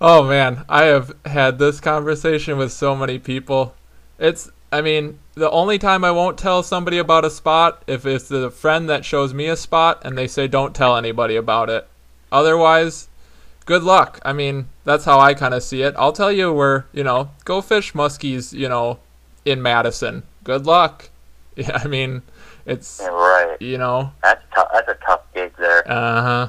[0.00, 3.74] oh man, I have had this conversation with so many people.
[4.18, 8.30] It's, I mean, the only time I won't tell somebody about a spot if it's
[8.30, 11.88] a friend that shows me a spot and they say don't tell anybody about it.
[12.30, 13.08] Otherwise,
[13.66, 14.20] good luck.
[14.24, 15.94] I mean, that's how I kind of see it.
[15.98, 19.00] I'll tell you where, you know, go fish muskies, you know,
[19.44, 20.22] in Madison.
[20.44, 21.10] Good luck.
[21.56, 22.22] Yeah, I mean,
[22.66, 23.56] it's, Yeah, right.
[23.60, 24.68] you know, That's tough.
[24.72, 25.82] That's a tough gig there.
[25.90, 26.48] uh huh.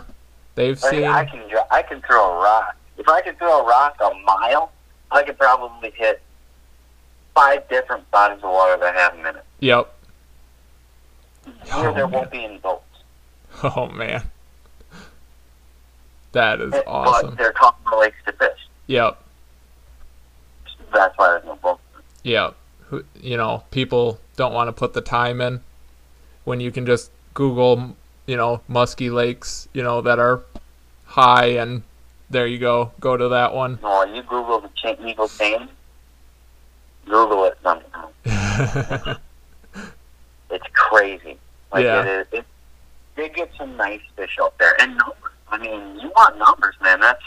[0.55, 1.41] They've I, seen, I can
[1.71, 2.75] I can throw a rock.
[2.97, 4.71] If I could throw a rock a mile,
[5.11, 6.21] I could probably hit
[7.35, 9.45] five different bodies of water that have them in it.
[9.59, 9.93] yep.
[11.45, 12.11] Here, Oh, there man.
[12.11, 12.81] won't be any boats.
[13.63, 14.23] Oh man,
[16.31, 17.35] that is But awesome.
[17.35, 18.59] they're talking to lakes to fish.
[18.87, 19.17] Yep,
[20.93, 21.81] That's why there's no boats.
[22.23, 22.55] yep.
[23.21, 25.61] You know, people don't want to put the time in
[26.45, 30.41] when you can just Google, you know, musky lakes, you know, that are
[31.05, 31.83] high, and
[32.29, 32.91] there you go.
[32.99, 33.77] Go to that one.
[33.83, 35.67] No, when you Google the cha- Eagle Chain,
[37.05, 39.17] Google it sometime.
[40.51, 41.37] It's crazy.
[41.73, 42.01] Like Yeah.
[42.01, 42.27] it is.
[42.39, 42.45] It,
[43.15, 45.31] they get some nice fish out there and numbers.
[45.49, 46.99] I mean, you want numbers, man.
[46.99, 47.21] That's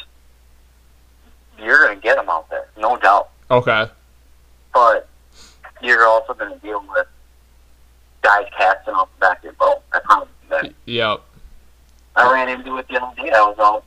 [1.59, 3.31] you're gonna get them out there, no doubt.
[3.51, 3.89] okay.
[4.73, 5.09] But
[5.83, 7.07] you're also gonna deal with
[8.29, 9.83] guys casting off the back of your boat.
[9.93, 11.21] That's how that Yep.
[12.17, 13.31] I ran into it the other day.
[13.31, 13.85] I was out,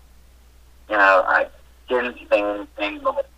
[0.90, 1.48] you know, I
[1.88, 3.30] didn't say anything, but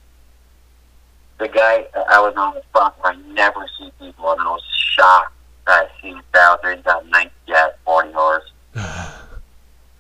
[1.40, 4.62] the guy, I was on the spot where I never see people, and I was
[4.96, 5.34] shocked
[5.68, 6.76] that I see out there.
[6.76, 8.50] He's got a nice jet, 40 horse,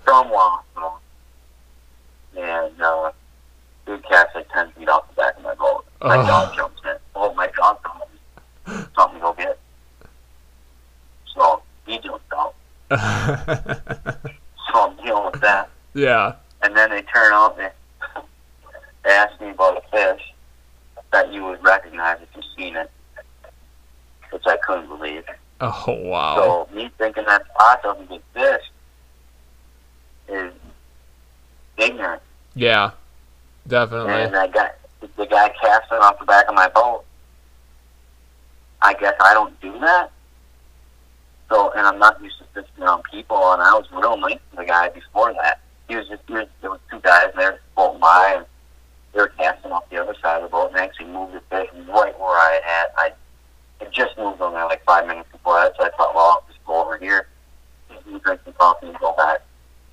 [0.03, 0.93] from Wausau.
[2.37, 3.11] And, uh,
[3.85, 5.85] dude cast like 10 feet off the back of my boat.
[6.01, 6.27] My Oh.
[6.27, 6.95] dog jumps in.
[7.15, 7.99] Oh, my dog jumps
[8.95, 9.59] Something to go get.
[11.85, 12.55] He jumped out.
[14.73, 15.69] So I'm dealing with that.
[15.93, 16.35] yeah.
[16.63, 17.71] and then they turn out and
[19.03, 20.33] they ask me about a fish
[21.11, 22.89] that you would recognize if you've seen it,
[24.31, 25.23] which I couldn't believe.
[25.61, 26.67] Oh wow.
[26.69, 28.61] So me thinking that spot doesn't fish
[30.27, 30.53] is
[31.77, 32.21] ignorant.
[32.55, 32.91] Yeah.
[33.67, 34.13] Definitely.
[34.13, 37.05] And I got the guy casting off the back of my boat.
[38.81, 40.11] I guess I don't do that.
[41.53, 44.57] So, and I'm not used to fishing around people, and I was real nice to
[44.57, 45.59] the guy before that.
[45.87, 48.45] He was just, he was, there was two guys there floating by, and
[49.13, 51.69] they were casting off the other side of the boat, and actually moved the fish
[51.89, 52.85] right where I had.
[52.97, 53.11] I
[53.81, 56.43] it just moved on there like five minutes before that, so I thought, well, I'll
[56.47, 57.27] just go over here,
[57.89, 59.41] and drink some coffee, and go back,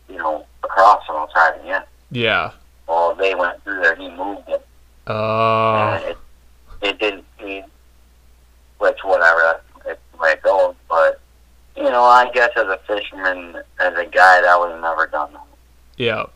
[0.08, 1.82] you know, across, and I'll try it again.
[2.10, 2.52] yeah.
[2.88, 4.66] Well, they went through there, he moved it.
[5.06, 5.74] Oh.
[5.74, 6.18] And it,
[6.80, 7.64] it didn't mean,
[8.78, 11.20] which whatever, it's the way it goes, but,
[11.90, 15.32] you know, I guess as a fisherman, as a guide, I would have never done
[15.32, 15.42] that.
[15.96, 16.32] Yep.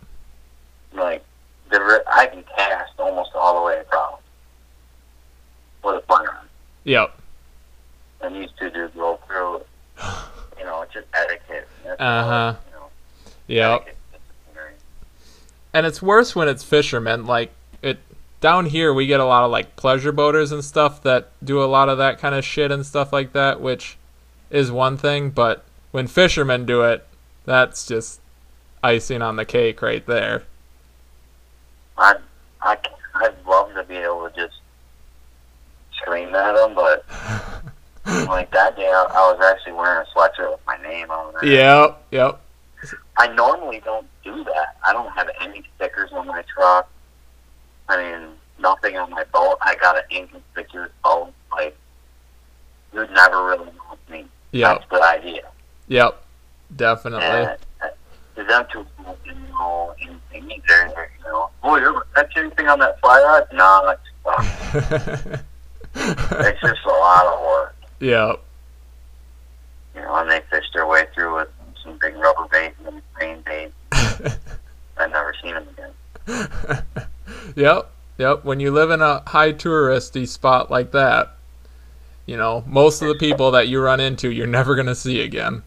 [0.94, 1.24] Like,
[1.70, 4.18] the I can cast almost all the way across
[5.84, 6.48] with a firearm.
[6.82, 7.16] Yep.
[8.22, 9.60] And these two dudes roll through.
[10.58, 11.68] You know, it's just etiquette.
[12.00, 12.56] Uh-huh.
[12.66, 13.96] You know, Yep.
[15.72, 17.26] And it's worse when it's fishermen.
[17.26, 17.98] Like it
[18.40, 21.66] down here, we get a lot of like pleasure boaters and stuff that do a
[21.66, 23.96] lot of that kind of shit and stuff like that, which
[24.54, 25.30] is one thing.
[25.30, 27.06] But when fishermen do it,
[27.44, 28.20] that's just
[28.82, 30.44] icing on the cake right there.
[31.98, 32.16] I'd,
[32.62, 32.78] I,
[33.14, 34.60] I'd love to be able to just
[35.96, 37.04] scream at them, but
[38.28, 41.48] like that day, I, I was actually wearing a sweatshirt with my name on it.
[41.48, 42.02] Yep.
[42.10, 42.40] Yep.
[43.16, 44.76] I normally don't do that.
[44.84, 46.90] I don't have any stickers on my truck.
[47.88, 49.58] I mean, nothing on my boat.
[49.62, 51.34] I got an inconspicuous oh, boat.
[51.52, 51.76] Like,
[52.92, 54.26] you'd never really know me.
[54.54, 54.78] Yep.
[54.78, 55.42] That's the idea.
[55.88, 56.22] Yep.
[56.76, 57.24] Definitely.
[57.26, 57.88] And uh,
[58.36, 59.16] to them two people
[59.50, 60.92] know anything either.
[60.94, 63.48] They're, You know, oh, you ever catch anything on that fly rod?
[63.52, 65.42] No, it's,
[65.94, 67.76] it's just a lot of work.
[68.00, 68.40] yep.
[69.94, 71.48] You know, and they fish their way through with
[71.82, 73.72] some big rubber bait and green bait.
[73.92, 76.82] I've never seen them again.
[77.56, 78.44] Yep, yep.
[78.44, 81.34] When you live in a high touristy spot like that,
[82.26, 85.62] you know, most of the people that you run into, you're never gonna see again.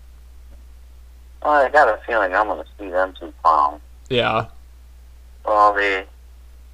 [1.44, 3.80] Well, I got a feeling I'm going to see them two clowns.
[4.10, 4.48] Yeah,
[5.46, 6.04] Well, they,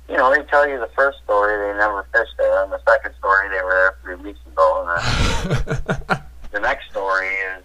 [0.10, 3.14] you know, they tell you the first story they never fished there, and the second
[3.20, 6.22] story they were there three weeks ago, and then
[6.54, 7.64] the next story is,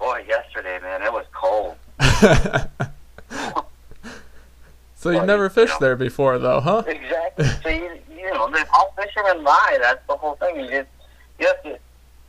[0.00, 1.76] boy, yesterday, man, it was cold.
[4.94, 5.86] so you've Well, never you fished know.
[5.86, 6.82] there before, though, huh?
[6.86, 7.44] Exactly.
[7.62, 9.78] So you, you know, all fishermen lie.
[9.80, 10.60] That's the whole thing.
[10.60, 10.88] You just,
[11.38, 11.78] you have to, you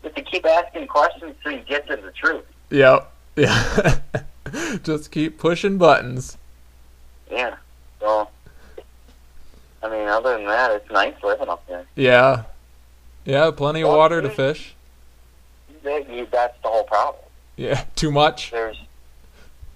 [0.04, 2.46] have to keep asking questions till you get to the truth.
[2.70, 3.12] Yep.
[3.36, 4.00] Yeah.
[4.84, 6.38] Just keep pushing buttons.
[7.32, 7.56] Yeah.
[8.00, 8.30] So,
[9.84, 11.86] I mean, other than that, it's nice living up there.
[11.96, 12.44] Yeah.
[13.26, 14.74] Yeah, plenty of water to fish.
[15.84, 17.24] That's the whole problem.
[17.56, 18.52] Yeah, too much.
[18.52, 18.78] There's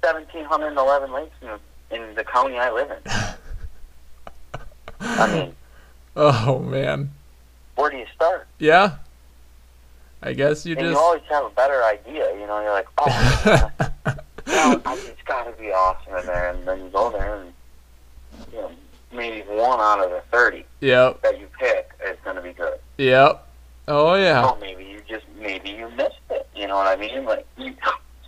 [0.04, 4.60] 1,711 lakes in, in the county I live in.
[5.02, 5.56] I mean,
[6.16, 7.12] Oh man.
[7.76, 8.48] where do you start?
[8.60, 8.96] Yeah.
[10.24, 11.02] I guess you and you just.
[11.02, 12.32] always have a better idea.
[12.40, 13.72] You know, you're like, oh,
[14.46, 16.52] it's got to be awesome in there.
[16.52, 17.54] And then you go there and,
[18.52, 18.72] you know,
[19.12, 21.22] maybe one out of the 30 yep.
[21.22, 22.80] that you pick is going to be good.
[22.98, 23.48] Yep.
[23.88, 24.48] Oh yeah.
[24.48, 26.48] Or maybe you just, maybe you missed it.
[26.56, 27.26] You know what I mean?
[27.26, 27.74] Like, you,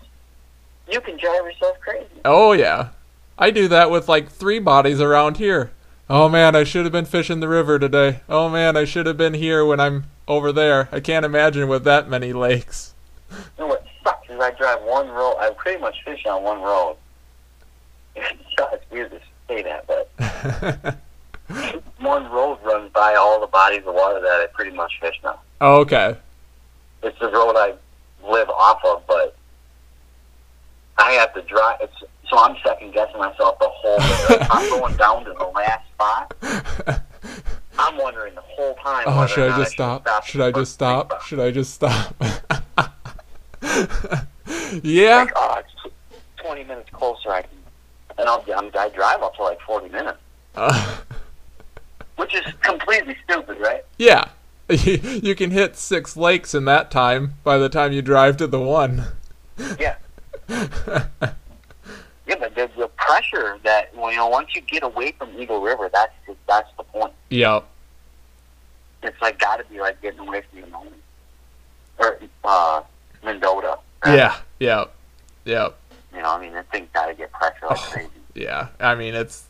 [0.91, 2.07] you can drive yourself crazy.
[2.25, 2.89] Oh yeah.
[3.37, 5.71] I do that with like three bodies around here.
[6.09, 8.21] Oh man, I should have been fishing the river today.
[8.27, 10.89] Oh man, I should have been here when I'm over there.
[10.91, 12.93] I can't imagine with that many lakes.
[13.31, 15.37] You know what sucks is I drive one road.
[15.39, 16.97] I pretty much fish on one road.
[18.15, 20.97] it's weird to say that, but
[21.99, 25.39] one road runs by all the bodies of water that I pretty much fish now.
[25.61, 26.17] Oh, okay.
[27.01, 27.73] It's the road I
[28.23, 29.35] live off of, but
[30.97, 31.79] I have to drive.
[31.81, 33.97] It's, so I'm second guessing myself the whole
[34.29, 34.47] way.
[34.49, 37.03] I'm going down to the last spot.
[37.93, 39.03] I'm wondering the whole time.
[39.07, 40.07] Oh, should I just stop?
[40.25, 41.21] Should I just stop?
[41.23, 42.15] Should I just stop?
[44.83, 45.17] yeah.
[45.17, 45.93] Like, oh, it's
[46.37, 47.29] 20 minutes closer.
[47.29, 47.51] I can,
[48.17, 50.17] and I'll, I'm, I drive up to like 40 minutes,
[50.55, 50.97] Uh,
[52.15, 53.83] which is completely stupid, right?
[53.97, 54.25] yeah.
[54.69, 58.59] you can hit six lakes in that time by the time you drive to the
[58.59, 59.05] one.
[59.79, 59.95] Yeah.
[62.25, 65.89] Yeah, but the, the pressure that you know, once you get away from Eagle River,
[65.93, 67.11] that's the, that's the point.
[67.29, 67.65] yep.
[69.03, 70.89] It's like got to be like getting away from the Monona
[71.99, 72.81] or uh,
[73.23, 73.77] Mendota.
[74.05, 74.15] right?
[74.17, 74.35] Yeah.
[74.59, 74.85] yeah,
[75.45, 75.77] Yep.
[76.15, 77.89] You know, I mean, that thing's got to get pressure like Oh.
[77.91, 78.09] crazy.
[78.35, 79.45] Yeah, I mean it's.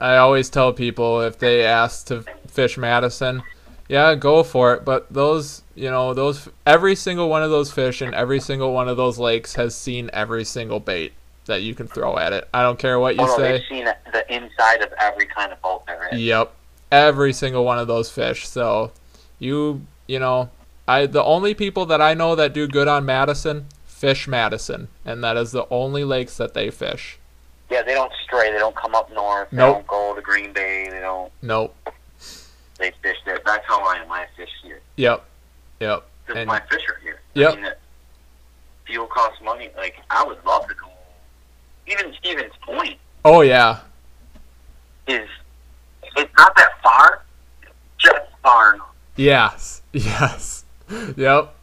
[0.00, 3.42] I always tell people if they ask to fish Madison,
[3.88, 4.84] yeah, go for it.
[4.84, 8.88] But those, you know, those every single one of those fish in every single one
[8.88, 11.12] of those lakes has seen every single bait
[11.46, 12.48] that you can throw at it.
[12.54, 13.52] I don't care what you Oh, no, say.
[13.52, 16.20] they've seen the inside of every kind of boat there is.
[16.20, 16.54] Yep,
[16.92, 18.46] every single one of those fish.
[18.46, 18.92] So,
[19.40, 20.50] you, you know,
[20.86, 25.22] I the only people that I know that do good on Madison fish Madison, and
[25.24, 27.18] that is the only lakes that they fish.
[27.70, 28.52] Yeah, they don't stray.
[28.52, 29.48] They don't come up north.
[29.50, 29.76] They Nope.
[29.76, 30.88] don't go to Green Bay.
[30.90, 31.32] They don't.
[31.40, 31.74] Nope.
[32.78, 33.38] They fish there.
[33.46, 34.10] That's how I am.
[34.10, 34.80] I fish here.
[34.96, 35.24] Yep.
[35.80, 36.04] Yep.
[36.26, 37.20] Because my fish are here.
[37.34, 37.52] Yep.
[37.52, 37.72] I mean,
[38.86, 39.70] fuel costs money.
[39.76, 40.88] Like, I would love to go.
[41.86, 43.78] Even Stevens Point Oh yeah.
[45.06, 45.28] is,
[46.16, 47.22] it's not that far,
[47.98, 48.88] just far enough.
[49.16, 49.80] Yes.
[49.94, 50.64] Yes.
[51.16, 51.54] Yep.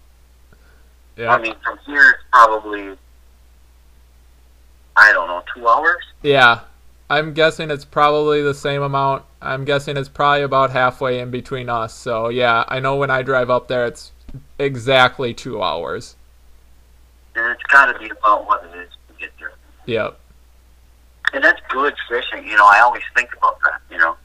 [1.17, 1.33] Yeah.
[1.33, 2.95] I mean, from here it's probably
[4.95, 6.03] I don't know, two hours.
[6.21, 6.61] Yeah.
[7.09, 9.23] I'm guessing it's probably the same amount.
[9.41, 11.93] I'm guessing it's probably about halfway in between us.
[11.93, 14.11] So yeah, I know when I drive up there, it's
[14.59, 16.15] exactly two hours.
[17.35, 19.53] And it's got to be about what it is to get there.
[19.85, 20.19] Yep.
[21.33, 22.45] And that's good fishing.
[22.45, 23.81] You know, I always think about that.
[23.89, 24.17] You know,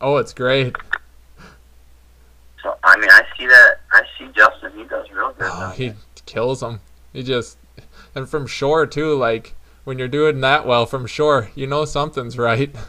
[0.00, 0.76] Oh, it's great.
[2.62, 3.80] so I mean, I see that.
[3.92, 4.72] I see Justin.
[4.76, 5.48] He does real good.
[5.52, 5.92] Oh, he
[6.26, 6.80] kills them.
[7.12, 7.58] He just
[8.14, 9.14] and from shore too.
[9.14, 12.74] Like when you're doing that well from shore, you know something's right.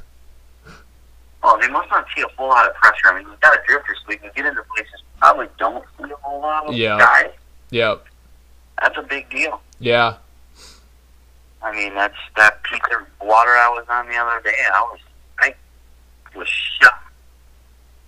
[1.43, 3.07] Oh, they must not see a whole lot of pressure.
[3.07, 6.03] I mean, you got a drifter, so you can get into places probably don't see
[6.11, 6.99] a whole lot of Yeah.
[6.99, 7.31] guys.
[7.71, 8.05] Yep.
[8.79, 9.59] That's a big deal.
[9.79, 10.17] Yeah.
[11.63, 14.53] I mean, that's that piece of water I was on the other day.
[14.71, 14.99] I was,
[16.35, 17.11] was shocked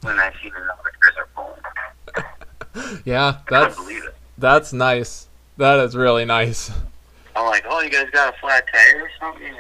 [0.02, 3.02] when I seen another cruiser pulling.
[3.06, 3.38] Yeah.
[3.50, 4.16] That's it.
[4.38, 5.28] that's nice.
[5.58, 6.72] That is really nice.
[7.36, 9.54] I'm like, oh, you guys got a flat tire or something?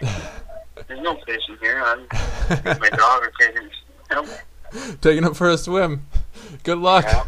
[0.88, 1.82] There's no fishing here.
[1.84, 2.06] I'm,
[2.80, 3.70] my dog are taking.
[4.10, 4.26] Nope.
[5.00, 6.06] Taking him for a swim.
[6.62, 7.04] Good luck.
[7.06, 7.24] Yeah.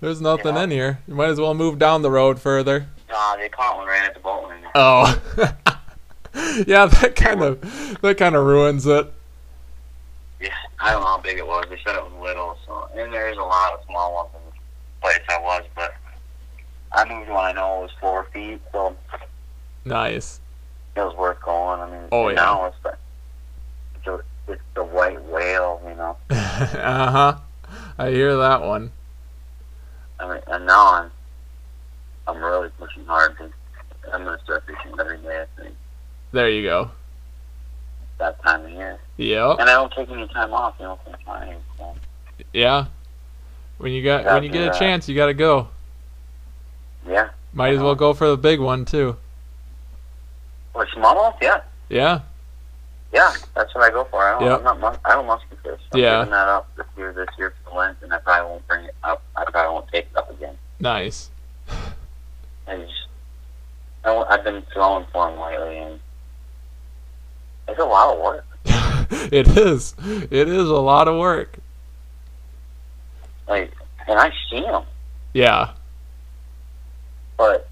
[0.00, 0.62] There's nothing Yeah.
[0.64, 0.98] in here.
[1.06, 2.86] You might as well move down the road further.
[3.08, 4.52] Nah, they caught one right at the boat.
[4.74, 5.22] Oh.
[6.66, 9.12] yeah, that kind of that kind of ruins it.
[10.40, 10.48] Yeah,
[10.80, 11.64] I don't know how big it was.
[11.70, 14.52] They said it was little, so and there's a lot of small ones in the
[15.00, 15.94] place I was, but
[16.92, 18.94] I moved one I know it was four feet, so
[19.84, 20.40] Nice.
[20.96, 21.80] it was worth going.
[21.80, 22.34] I mean, Oh, yeah.
[22.34, 22.96] now it's the
[23.96, 24.20] it's, a,
[24.52, 26.16] it's the white whale, you know.
[26.30, 27.36] uh huh.
[27.98, 28.92] I hear that one.
[30.20, 31.10] I mean, and now I'm
[32.26, 33.36] I'm really pushing hard.
[33.38, 33.50] To,
[34.12, 35.42] I'm gonna start fishing every day.
[35.42, 35.74] I think
[36.32, 36.90] There you go.
[38.18, 39.56] that time of year, Yep.
[39.60, 41.58] and I don't take any time off, you know, flying.
[41.78, 41.94] So.
[42.52, 42.86] Yeah.
[43.78, 44.72] When you got when you get a yeah.
[44.78, 45.68] chance, you got to go.
[47.08, 49.16] Yeah, Might as well go for the big one too.
[50.74, 51.60] or smallmouth, yeah.
[51.88, 52.20] Yeah.
[53.12, 54.22] Yeah, that's what I go for.
[54.22, 54.66] I don't, Yep.
[54.66, 55.80] I'm not, I don't musky fish.
[55.92, 56.18] I'm Yeah.
[56.18, 58.84] giving that up this year, this year for the Lent, and I probably won't bring
[58.86, 59.22] it up.
[59.36, 60.58] I probably won't take it up again.
[60.80, 61.30] Nice.
[61.68, 63.06] I just,
[64.04, 66.00] I, I've been throwing for them lately, and
[67.68, 68.44] it's a lot of work.
[69.32, 69.94] it is.
[70.04, 71.58] It is a lot of work.
[73.48, 73.72] Like,
[74.08, 74.84] and I see them,
[75.34, 75.72] Yeah.
[77.36, 77.68] but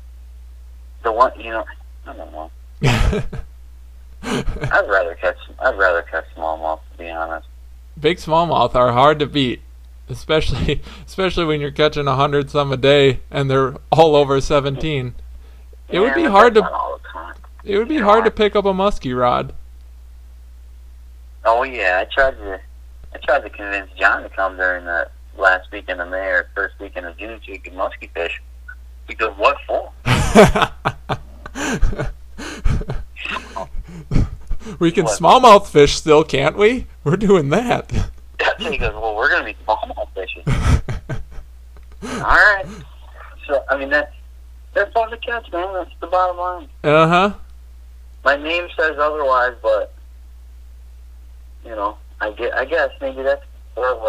[1.03, 1.65] the one, you know,
[2.07, 2.51] I don't know.
[4.23, 7.47] I'd rather catch, I'd rather catch smallmouth, to be honest.
[8.01, 9.61] Big smallmouth are hard to beat,
[10.09, 15.15] especially especially when you're catching a hundred some a day and they're all over seventeen.
[15.89, 17.35] It would be hard to all the time.
[17.65, 19.55] it would be hard to pick up a muskie rod.
[21.45, 22.61] Oh yeah, I tried to,
[23.15, 26.75] I tried to convince John to come during the last weekend of May or first
[26.81, 28.41] weekend of June so he could musky fish.
[29.09, 29.93] He goes, "What for?"
[34.79, 35.19] we can What?
[35.21, 36.87] smallmouth fish still, can't we?
[37.05, 37.91] We're doing that.
[38.59, 40.43] he goes, "Well, we're gonna be smallmouth fishing."
[42.05, 42.65] All right.
[43.47, 44.13] So I mean that
[44.73, 45.73] they're fun to catch, man.
[45.75, 46.69] That's the bottom line.
[46.83, 47.33] uh huh.
[48.25, 49.93] My name says otherwise, but
[51.65, 52.55] you know, I get.
[52.55, 53.45] I guess maybe that's
[53.77, 54.03] more of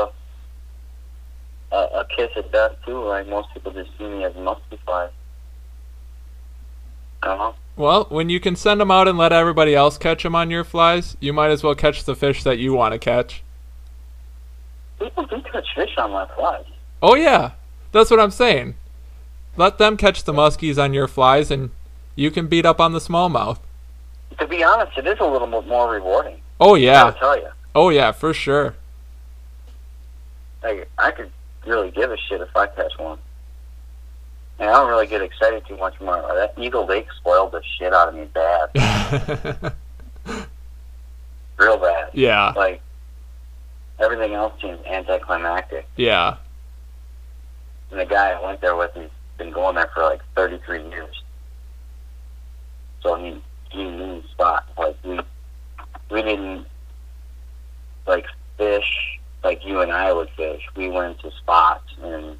[1.71, 3.03] a a, a kiss at death too.
[3.03, 4.33] Like most people just see me as
[4.85, 5.09] fly.
[7.23, 7.53] I.
[7.75, 10.63] Well, when you can send them out and let everybody else catch them on your
[10.63, 13.43] flies, you might as well catch the fish that you want to catch.
[14.99, 16.65] People do catch fish on my flies.
[17.01, 17.51] Oh yeah,
[17.91, 18.75] that's what I'm saying.
[19.57, 21.71] Let them catch the muskies on your flies, and
[22.15, 23.59] you can beat up on the smallmouth.
[24.39, 26.41] To be honest, it is a little bit more rewarding.
[26.59, 27.03] Oh yeah.
[27.05, 27.49] I'll tell you.
[27.73, 28.75] oh yeah, for sure.
[30.63, 31.31] Like I could
[31.65, 33.19] really give a shit if I catch one.
[34.57, 36.15] And I don't really get excited too much more.
[36.33, 38.69] That Eagle Lake spoiled the shit out of me bad,
[41.57, 42.09] real bad.
[42.13, 42.81] yeah, Like
[43.99, 45.87] everything else seems anticlimactic.
[45.97, 46.37] yeah.
[47.91, 51.21] And the guy I went there with, he's been going there for like 33 years.
[53.03, 54.65] So he he knew spots.
[54.77, 55.19] Like we
[56.15, 56.65] we didn't
[58.07, 58.25] like
[58.57, 60.61] fish like you and I would fish.
[60.75, 62.37] We went to spots and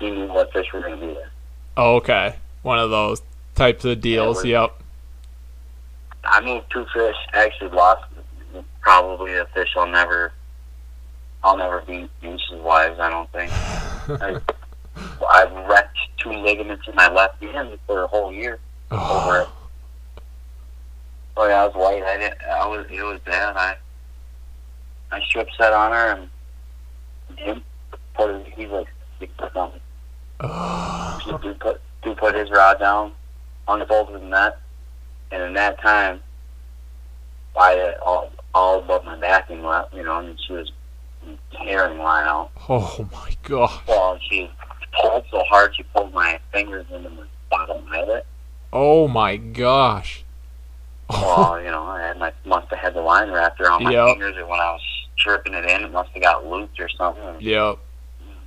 [0.00, 1.30] he knew what fish were going to be there.
[1.76, 3.20] Oh, okay, one of those
[3.54, 4.42] types of deals.
[4.44, 4.78] Yeah, Yep.
[6.24, 7.16] I moved two fish.
[7.34, 8.04] Actually lost
[8.80, 10.32] probably a fish I'll never
[11.44, 12.98] I'll never beat inches wise.
[12.98, 13.50] I don't think.
[14.22, 14.40] I,
[15.28, 18.58] I wrecked two ligaments in my left hand for a whole year.
[18.90, 19.26] Oh.
[19.26, 19.48] over it.
[21.36, 22.02] Oh yeah, I was white.
[22.02, 22.42] I didn't.
[22.42, 22.86] I was.
[22.90, 23.56] It was bad.
[23.56, 23.76] I
[25.10, 26.28] I strip set on her
[27.28, 27.62] and him
[28.14, 28.46] put it.
[28.54, 29.80] He's like six or something.
[30.40, 31.20] Oh.
[31.24, 33.12] He he put He put his rod down,
[33.68, 34.58] unfolded the net,
[35.30, 36.20] and in that time,
[37.56, 40.70] I had all all but my backing left, you know, and she was
[41.52, 42.50] tearing line out.
[42.68, 43.80] Oh my god.
[43.86, 44.50] Well, she
[45.00, 48.24] pulled so hard she pulled my fingers into the bottom eyelid.
[48.72, 50.21] Oh my gosh.
[51.10, 54.06] Well, you know, I had my must have had the line wrapped around my Yep.
[54.08, 54.80] fingers, and when I was
[55.18, 57.36] stripping it in, it must have got looped or something.
[57.40, 57.78] Yep.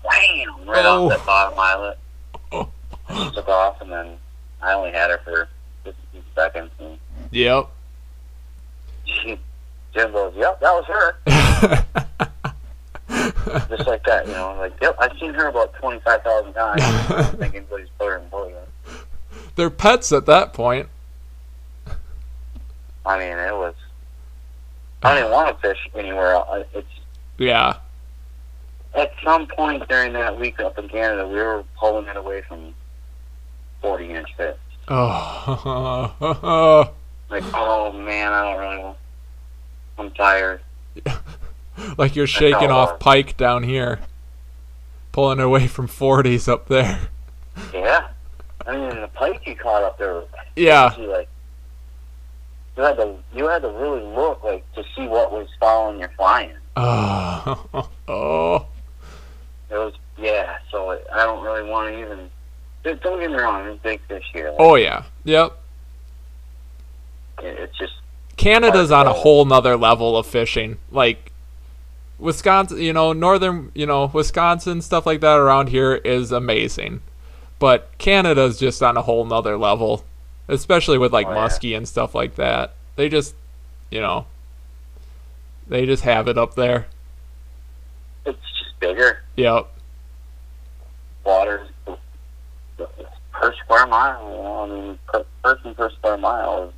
[0.03, 0.67] wham!
[0.67, 1.05] Right Oh.
[1.05, 1.97] off that bottom eyelid.
[2.51, 2.69] Oh.
[3.33, 4.17] Took off, and then
[4.61, 5.47] I only had her for
[5.83, 6.97] 15 seconds, and
[7.31, 7.67] Yep.
[9.05, 9.39] she,
[9.93, 11.15] Jim goes, "Yep, that was her."
[13.69, 17.39] Just like that, you know, like, "Yep, I've seen her about 25,000 times." I don't
[17.39, 18.21] think anybody's put her.
[19.55, 20.89] They're pets at that point.
[23.05, 23.75] I mean, it was.
[25.03, 26.47] I didn't even want to fish anywhere else.
[26.49, 26.87] Uh, it's
[27.37, 27.77] Yeah.
[28.95, 32.73] at some point during that week up in Canada, we were pulling it away from
[33.81, 34.57] 40 inch fish.
[34.87, 36.15] Oh.
[37.29, 38.83] Like, oh man, I don't really.
[38.83, 38.97] want-
[39.97, 40.61] I'm tired.
[41.97, 42.97] like you're shaking off was.
[42.99, 43.99] pike down here.
[45.11, 46.99] Pulling away from 40s up there.
[47.73, 48.07] Yeah.
[48.67, 50.23] I mean, the pike you caught up there,
[50.55, 50.93] Yeah.
[50.97, 51.29] like,
[52.77, 56.11] you had to you had to really look like to see what was following your
[56.17, 56.51] flying.
[56.77, 57.89] Oh.
[58.07, 58.65] Oh.
[59.69, 60.57] It was yeah.
[60.71, 62.29] So it, I don't really want to even.
[62.83, 63.63] Don't get me wrong.
[63.65, 64.49] There's big fish here.
[64.49, 65.03] Like, Oh yeah.
[65.23, 65.57] Yep.
[67.43, 67.93] it, it's just
[68.37, 70.77] Canada's on a whole nother level of fishing.
[70.91, 71.31] Like
[72.19, 77.01] Wisconsin, you know, northern, you know, Wisconsin stuff like that around here is amazing.
[77.59, 80.03] But Canada's just on a whole nother level,
[80.47, 81.37] especially with like Oh, yeah.
[81.47, 82.73] muskie and stuff like that.
[82.95, 83.35] They just,
[83.91, 84.25] you know,
[85.67, 86.87] they just have it up there.
[88.25, 89.21] it's just bigger.
[89.35, 89.67] Yep.
[91.25, 91.67] Water
[93.31, 94.21] per square mile.
[94.29, 96.73] You know, I mean, per person per square mile is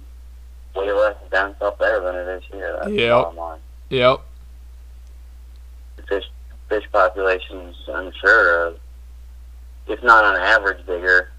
[0.75, 2.77] way less dense up there than it is here.
[2.81, 3.33] That's Yep.
[3.89, 4.21] Yep.
[5.97, 6.23] The fish
[6.69, 8.73] fish populations, I'm sure, uh,
[9.87, 11.31] if not on average bigger,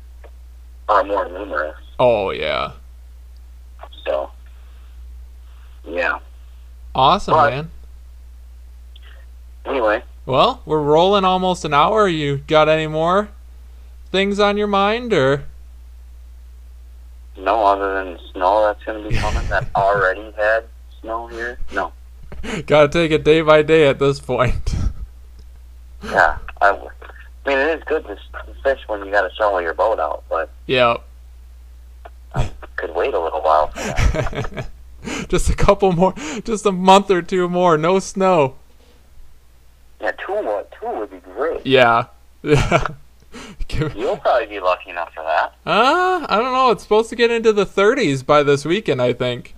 [0.89, 1.76] are more numerous.
[1.99, 2.72] Oh yeah.
[4.07, 4.30] So,
[5.86, 6.18] yeah.
[6.94, 7.70] Awesome, But- man.
[9.64, 12.09] Anyway, Well, we're rolling almost an hour.
[12.09, 13.28] You got any more
[14.11, 15.44] things on your mind or
[17.36, 20.64] no other than the snow that's going to be coming that already had
[21.03, 21.59] snow here.
[21.72, 21.92] No.
[22.66, 24.74] got to take it day by day at this point?
[26.03, 26.38] Yeah.
[26.62, 28.16] I mean, it is good to
[28.62, 31.05] fish when you got to shovel your boat out, but yep.
[32.79, 33.72] Could wait a little while
[35.29, 36.14] just a couple more,
[36.45, 37.76] just a month or two more.
[37.76, 38.55] No snow.
[40.01, 41.66] Yeah, two more, two would be great.
[41.66, 42.07] Yeah.
[43.70, 43.91] Yeah.
[43.95, 45.53] You'll probably be lucky enough for that.
[45.66, 46.70] Uh, I don't know.
[46.70, 49.55] It's supposed to get into the 30s by this weekend, I think.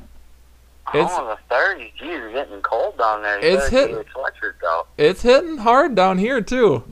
[0.93, 1.93] It's- oh, the 30s.
[1.97, 3.41] Geez, you're getting cold down there.
[3.41, 4.85] You It's better get hit- your.
[4.99, 6.83] It's hitting hard down here too.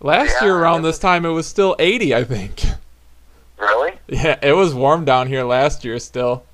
[0.00, 2.62] Last Yeah, year around this time it was still 80, I think.
[3.58, 3.92] Really?
[4.08, 6.44] Yeah, it was warm down here last year still.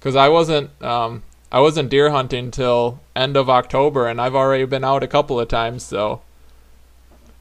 [0.00, 4.64] Cuz I wasn't um I wasn't deer hunting till end of October and I've already
[4.64, 6.20] been out a couple of times, so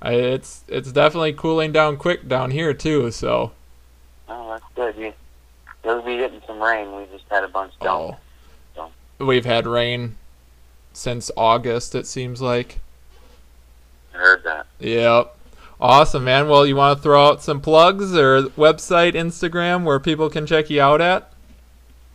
[0.02, 3.52] I, it's it's definitely cooling down quick down here too, so
[4.28, 4.96] Oh, that's good.
[4.98, 5.14] You,
[5.84, 6.96] you'll be getting some rain.
[6.96, 8.16] We just had a bunch down.
[8.78, 8.92] oh.
[9.20, 10.16] We've had rain
[10.94, 12.80] since August it seems like.
[14.14, 14.68] I heard that.
[14.80, 15.38] Yep.
[15.82, 16.48] Awesome, man.
[16.48, 20.70] Well, you want to throw out some plugs or website, Instagram, where people can check
[20.70, 21.34] you out at?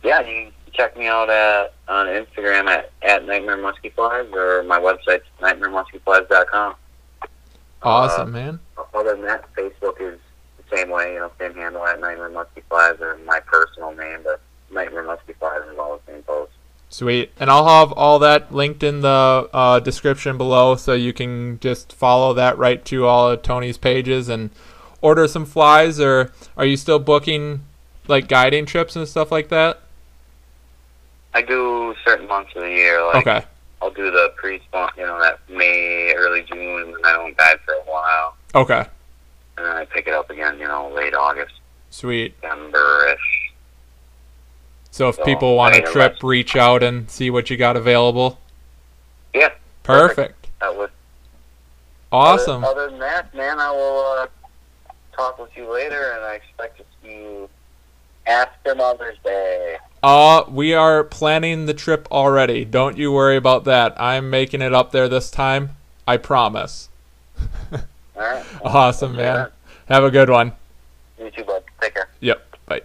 [0.03, 4.63] Yeah, you can check me out at on Instagram at, at Nightmare Muskie Flies or
[4.63, 6.75] my website's nightmaremuskyflies.com.
[7.83, 8.59] Awesome, man.
[8.77, 10.17] Uh, other than that, Facebook is
[10.57, 14.19] the same way, you know, same handle at Nightmare Muskie Flies or my personal name,
[14.23, 14.39] but
[14.71, 16.46] Nightmare Muskie Flies is all the same post.
[16.89, 17.31] Sweet.
[17.39, 21.91] And I'll have all that linked in the uh, description below so you can just
[21.93, 24.49] follow that right to all of Tony's pages and
[25.01, 25.99] order some flies.
[25.99, 27.65] Or are you still booking
[28.07, 29.81] like guiding trips and stuff like that?
[31.33, 33.45] I do certain months of the year, like Okay.
[33.79, 37.59] I'll do the pre-spawn, you know, that May, early June, and then I don't guide
[37.63, 38.85] for a while, Okay.
[39.57, 41.53] and then I pick it up again, you know, late August,
[41.91, 42.33] Sweet.
[42.41, 43.36] September-ish.
[44.97, 48.39] So if So, people want a trip, reach out and see what you got available.
[49.31, 49.49] Yeah,
[49.83, 50.47] Perfect.
[50.59, 50.89] that would
[52.11, 52.63] Awesome.
[52.63, 54.27] Other, other than that, man, I will uh,
[55.15, 57.47] talk with you later, and I expect to see you
[58.25, 59.77] after Mother's Day.
[60.01, 62.65] Uh, we are planning the trip already.
[62.65, 63.93] Don't you worry about that.
[64.01, 65.75] I'm making it up there this time.
[66.07, 66.89] I promise.
[67.71, 67.79] All
[68.15, 68.43] right.
[68.63, 69.49] Awesome, man.
[69.89, 70.53] Have a good one.
[71.19, 71.63] You too, bud.
[71.79, 72.09] Take care.
[72.19, 72.55] Yep.
[72.65, 72.81] Bye.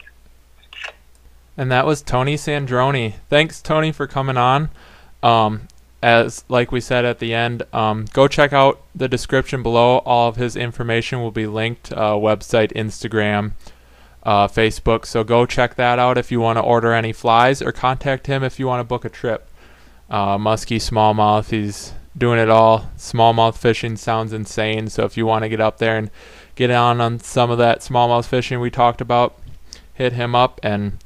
[1.56, 3.14] And that was Tony Sandroni.
[3.28, 4.70] Thanks, Tony, for coming on.
[5.22, 5.68] Um,
[6.02, 9.98] as like we said at the end, um, go check out the description below.
[9.98, 13.52] All of his information will be linked: uh, website, Instagram,
[14.24, 15.06] uh, Facebook.
[15.06, 18.42] So go check that out if you want to order any flies, or contact him
[18.42, 19.48] if you want to book a trip.
[20.10, 22.90] Uh, musky smallmouth, he's doing it all.
[22.98, 24.88] Smallmouth fishing sounds insane.
[24.88, 26.10] So if you want to get up there and
[26.54, 29.38] get on on some of that smallmouth fishing we talked about,
[29.94, 30.60] hit him up.
[30.62, 30.98] And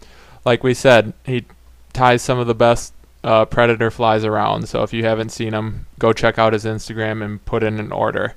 [0.46, 1.44] like we said, he
[1.92, 2.94] ties some of the best
[3.24, 4.68] uh, predator flies around.
[4.68, 7.90] So if you haven't seen him, go check out his Instagram and put in an
[7.90, 8.34] order.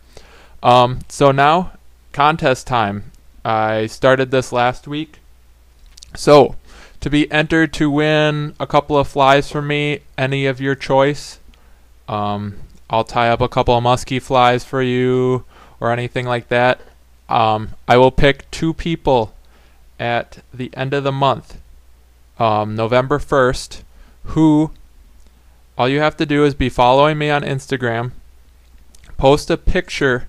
[0.64, 1.74] Um, so now,
[2.12, 3.12] contest time.
[3.46, 5.20] I started this last week.
[6.16, 6.56] So,
[7.00, 11.40] to be entered to win a couple of flies from me, any of your choice,
[12.08, 12.58] um,
[12.90, 15.46] I'll tie up a couple of musky flies for you
[15.80, 16.82] or anything like that.
[17.30, 19.36] Um, I will pick two people
[20.00, 21.60] at the end of the month,
[22.40, 23.84] um, November 1st,
[24.24, 24.72] who
[25.78, 28.12] all you have to do is be following me on Instagram,
[29.18, 30.28] post a picture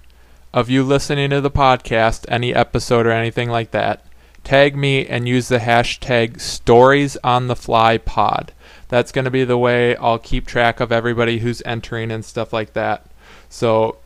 [0.52, 4.04] of you listening to the podcast, any episode or anything like that.
[4.42, 8.52] Tag me and use the hashtag stories on the fly pod.
[8.88, 12.52] That's going to be the way I'll keep track of everybody who's entering and stuff
[12.52, 13.06] like that.
[13.48, 13.98] So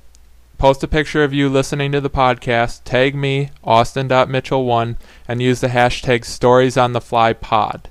[0.59, 4.96] post a picture of you listening to the podcast, tag me, austin.mitchell1,
[5.28, 7.88] and use the hashtag stories on the fly pod.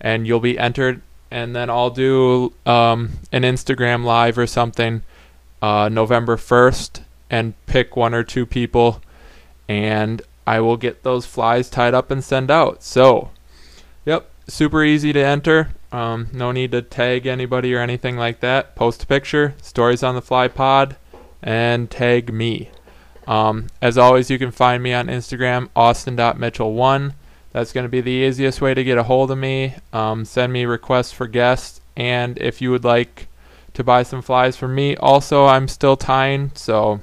[0.00, 5.02] And you'll be entered and then I'll do um, an Instagram live or something
[5.62, 9.00] uh, November 1st and pick one or two people,
[9.68, 12.82] and I will get those flies tied up and send out.
[12.82, 13.30] So,
[14.04, 15.70] yep, super easy to enter.
[15.92, 18.74] Um, no need to tag anybody or anything like that.
[18.74, 20.96] Post a picture, stories on the fly pod,
[21.40, 22.70] and tag me.
[23.28, 27.12] Um, as always, you can find me on Instagram, austin.mitchell1.
[27.52, 29.74] That's going to be the easiest way to get a hold of me.
[29.92, 33.26] Um, send me requests for guests, and if you would like
[33.74, 37.00] to buy some flies from me, also I'm still tying, so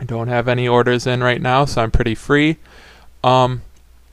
[0.00, 2.56] I don't have any orders in right now, so I'm pretty free.
[3.22, 3.62] Um,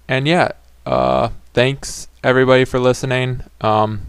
[0.08, 0.52] and yeah,
[0.86, 3.44] uh, thanks everybody for listening.
[3.62, 4.02] Um,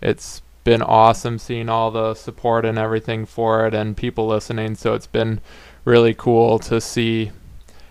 [0.00, 4.74] it's been awesome seeing all the support and everything for it, and people listening.
[4.74, 5.40] So it's been
[5.84, 7.32] really cool to see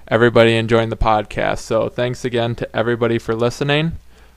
[0.07, 1.59] everybody enjoying the podcast.
[1.59, 3.93] So thanks again to everybody for listening.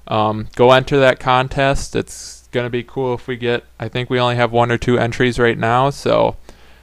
[0.08, 1.94] Um, go enter that contest.
[1.94, 4.78] It's going to be cool if we get, I think we only have one or
[4.78, 5.90] two entries right now.
[5.90, 6.36] So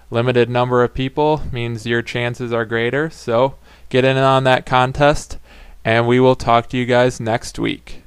[0.09, 3.09] limited number of people means your chances are greater.
[3.09, 3.55] So
[3.89, 5.37] get in on that contest,
[5.83, 8.03] and we will talk to you guys next week.